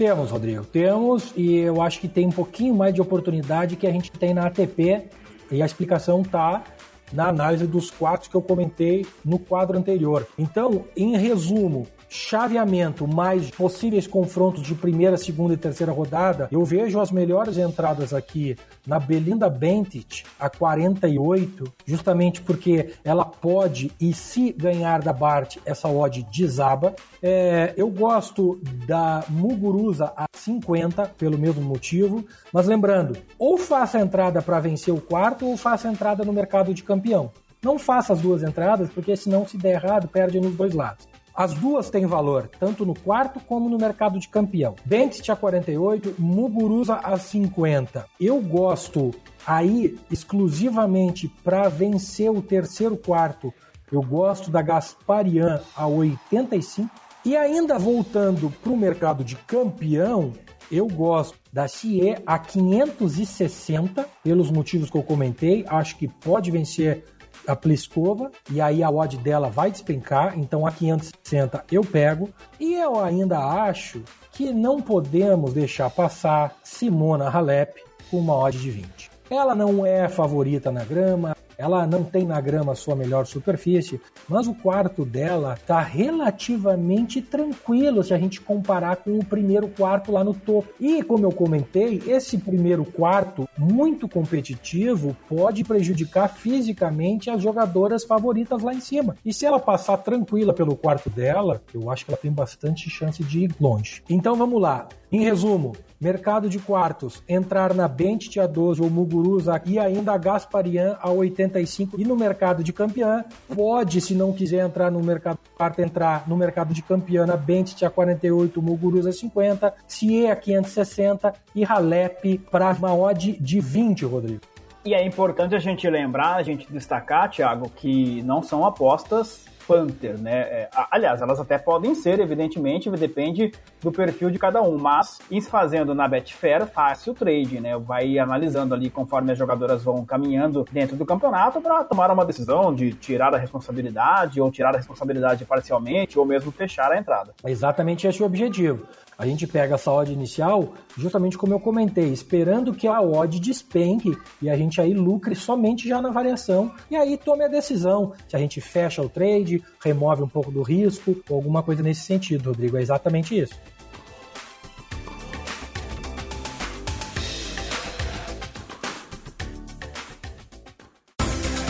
[0.00, 3.92] Temos, Rodrigo, temos, e eu acho que tem um pouquinho mais de oportunidade que a
[3.92, 5.10] gente tem na ATP,
[5.52, 6.64] e a explicação está
[7.12, 10.26] na análise dos quatro que eu comentei no quadro anterior.
[10.38, 17.00] Então, em resumo, chaveamento mais possíveis confrontos de primeira, segunda e terceira rodada, eu vejo
[17.00, 24.52] as melhores entradas aqui na Belinda Bentic a 48, justamente porque ela pode, e se
[24.52, 26.96] ganhar da Bart, essa odd desaba.
[27.22, 34.00] É, eu gosto da Muguruza a 50, pelo mesmo motivo, mas lembrando, ou faça a
[34.00, 37.30] entrada para vencer o quarto, ou faça a entrada no mercado de campeão.
[37.62, 41.06] Não faça as duas entradas, porque senão, se der errado, perde nos dois lados.
[41.40, 44.76] As duas têm valor, tanto no quarto como no mercado de campeão.
[44.84, 48.04] Bentit a 48, Muguruza a 50.
[48.20, 49.10] Eu gosto
[49.46, 53.54] aí exclusivamente para vencer o terceiro quarto.
[53.90, 56.90] Eu gosto da Gasparian a 85.
[57.24, 60.34] E ainda voltando para o mercado de campeão,
[60.70, 65.64] eu gosto da CIE a 560, pelos motivos que eu comentei.
[65.66, 67.02] Acho que pode vencer
[67.46, 72.30] a Pliskova, e aí a odd dela vai despencar, então a 560 eu pego.
[72.58, 78.70] E eu ainda acho que não podemos deixar passar Simona Halep com uma odd de
[78.70, 79.10] 20.
[79.30, 84.46] Ela não é favorita na grama, ela não tem na grama sua melhor superfície, mas
[84.46, 90.24] o quarto dela está relativamente tranquilo se a gente comparar com o primeiro quarto lá
[90.24, 90.72] no topo.
[90.80, 98.62] E como eu comentei, esse primeiro quarto muito competitivo pode prejudicar fisicamente as jogadoras favoritas
[98.62, 99.14] lá em cima.
[99.22, 103.22] E se ela passar tranquila pelo quarto dela, eu acho que ela tem bastante chance
[103.22, 104.02] de ir longe.
[104.08, 104.88] Então vamos lá.
[105.12, 110.18] Em resumo, mercado de quartos, entrar na Bench a 12 ou Muguruza e ainda a
[110.18, 113.22] Gasparian a 85 e no mercado de campeã,
[113.54, 117.36] pode, se não quiser entrar no mercado de quarto, entrar no mercado de campeã na
[117.36, 124.06] Bench a 48, Muguruza 50, CIE a 560 e Halep para uma odd de 20,
[124.06, 124.40] Rodrigo.
[124.82, 130.18] E é importante a gente lembrar, a gente destacar, Thiago, que não são apostas Panther,
[130.18, 130.40] né?
[130.40, 135.48] É, aliás, elas até podem ser, evidentemente, depende do perfil de cada um, mas isso
[135.48, 137.78] fazendo na Betfair, fácil trade, né?
[137.78, 142.74] Vai analisando ali conforme as jogadoras vão caminhando dentro do campeonato para tomar uma decisão
[142.74, 147.32] de tirar a responsabilidade ou tirar a responsabilidade parcialmente ou mesmo fechar a entrada.
[147.44, 148.88] Exatamente esse é o objetivo.
[149.20, 154.16] A gente pega essa odd inicial, justamente como eu comentei, esperando que a odd despenque
[154.40, 158.34] e a gente aí lucre somente já na variação e aí tome a decisão se
[158.34, 162.46] a gente fecha o trade, remove um pouco do risco ou alguma coisa nesse sentido,
[162.46, 162.78] Rodrigo.
[162.78, 163.52] É exatamente isso.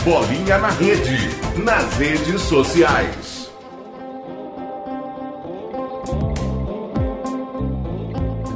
[0.04, 1.16] Bolinha na rede,
[1.64, 3.29] nas redes sociais.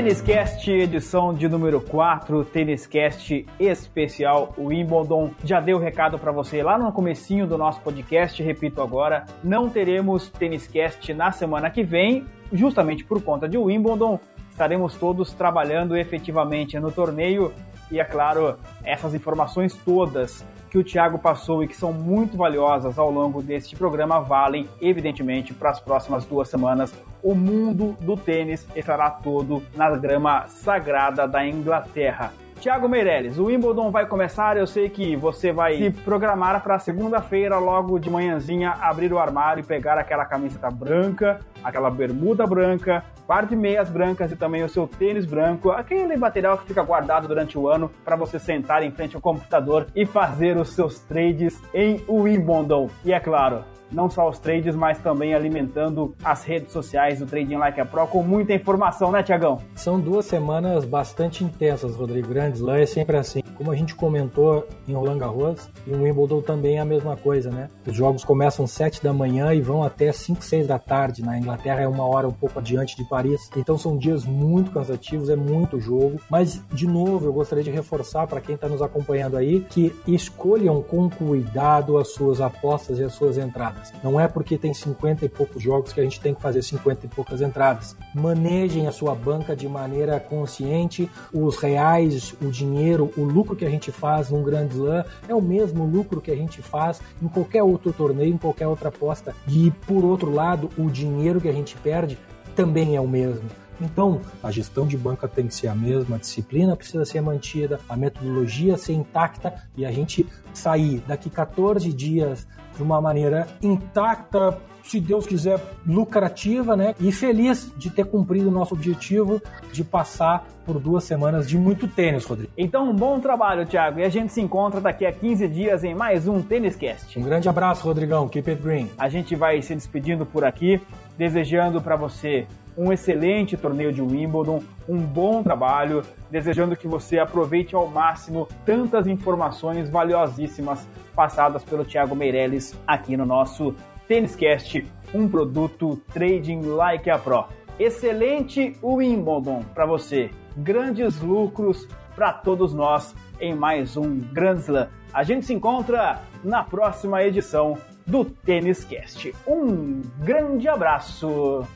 [0.00, 5.30] Têniscast, edição de número 4, Têniscast especial Wimbledon.
[5.44, 9.68] Já dei o recado para você lá no comecinho do nosso podcast, repito agora, não
[9.68, 14.18] teremos Têniscast na semana que vem, justamente por conta de Wimbledon.
[14.50, 17.52] Estaremos todos trabalhando efetivamente no torneio
[17.90, 22.98] e, é claro, essas informações todas que o Thiago passou e que são muito valiosas
[22.98, 26.94] ao longo deste programa valem, evidentemente, para as próximas duas semanas.
[27.22, 32.32] O mundo do tênis estará todo na grama sagrada da Inglaterra.
[32.60, 34.56] Tiago Meirelles, o Wimbledon vai começar.
[34.56, 39.62] Eu sei que você vai se programar para segunda-feira, logo de manhãzinha, abrir o armário
[39.62, 44.68] e pegar aquela camiseta branca, aquela bermuda branca, par de meias brancas e também o
[44.68, 48.90] seu tênis branco, aquele material que fica guardado durante o ano para você sentar em
[48.90, 52.90] frente ao computador e fazer os seus trades em Wimbledon.
[53.04, 53.62] E é claro,
[53.92, 58.06] não só os trades, mas também alimentando as redes sociais do Trading Like a Pro
[58.06, 59.60] com muita informação, né, Tiagão?
[59.74, 62.28] São duas semanas bastante intensas, Rodrigo.
[62.28, 63.42] Grand Slam é sempre assim.
[63.54, 67.50] Como a gente comentou em Roland Garros, e o Wimbledon também é a mesma coisa,
[67.50, 67.68] né?
[67.86, 71.22] Os jogos começam às 7 da manhã e vão até 5, 6 da tarde.
[71.22, 73.50] Na Inglaterra é uma hora um pouco adiante de Paris.
[73.56, 76.20] Então são dias muito cansativos, é muito jogo.
[76.30, 80.82] Mas, de novo, eu gostaria de reforçar para quem está nos acompanhando aí que escolham
[80.82, 83.79] com cuidado as suas apostas e as suas entradas.
[84.02, 87.06] Não é porque tem 50 e poucos jogos que a gente tem que fazer 50
[87.06, 87.96] e poucas entradas.
[88.14, 91.10] Manejem a sua banca de maneira consciente.
[91.32, 95.42] Os reais, o dinheiro, o lucro que a gente faz num grande slam é o
[95.42, 99.34] mesmo lucro que a gente faz em qualquer outro torneio, em qualquer outra aposta.
[99.48, 102.18] E por outro lado, o dinheiro que a gente perde
[102.54, 103.48] também é o mesmo.
[103.80, 107.80] Então, a gestão de banca tem que ser a mesma, a disciplina precisa ser mantida,
[107.88, 112.46] a metodologia ser intacta e a gente sair daqui 14 dias
[112.76, 116.94] de uma maneira intacta, se Deus quiser, lucrativa, né?
[116.98, 119.40] E feliz de ter cumprido o nosso objetivo
[119.72, 122.52] de passar por duas semanas de muito tênis, Rodrigo.
[122.56, 124.00] Então, um bom trabalho, Thiago.
[124.00, 127.18] E a gente se encontra daqui a 15 dias em mais um Tênis Cast.
[127.18, 128.28] Um grande abraço, Rodrigão.
[128.28, 128.90] Keep it green.
[128.98, 130.80] A gente vai se despedindo por aqui,
[131.16, 132.46] desejando para você
[132.76, 139.06] um excelente torneio de Wimbledon, um bom trabalho, desejando que você aproveite ao máximo tantas
[139.06, 143.74] informações valiosíssimas passadas pelo Thiago Meirelles aqui no nosso
[144.06, 147.44] Têniscast, um produto Trading Like a Pro.
[147.78, 154.88] Excelente Wimbledon para você, grandes lucros para todos nós em mais um Grand Slam.
[155.12, 159.34] A gente se encontra na próxima edição do Têniscast.
[159.46, 161.66] Um grande abraço!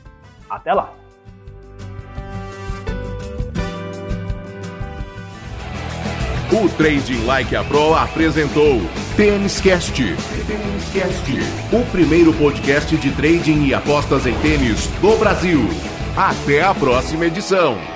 [0.49, 0.93] Até lá!
[6.51, 8.79] O Trading Like a Pro apresentou
[9.17, 10.01] Tênis Cast.
[11.73, 15.67] O primeiro podcast de trading e apostas em tênis do Brasil.
[16.15, 17.94] Até a próxima edição.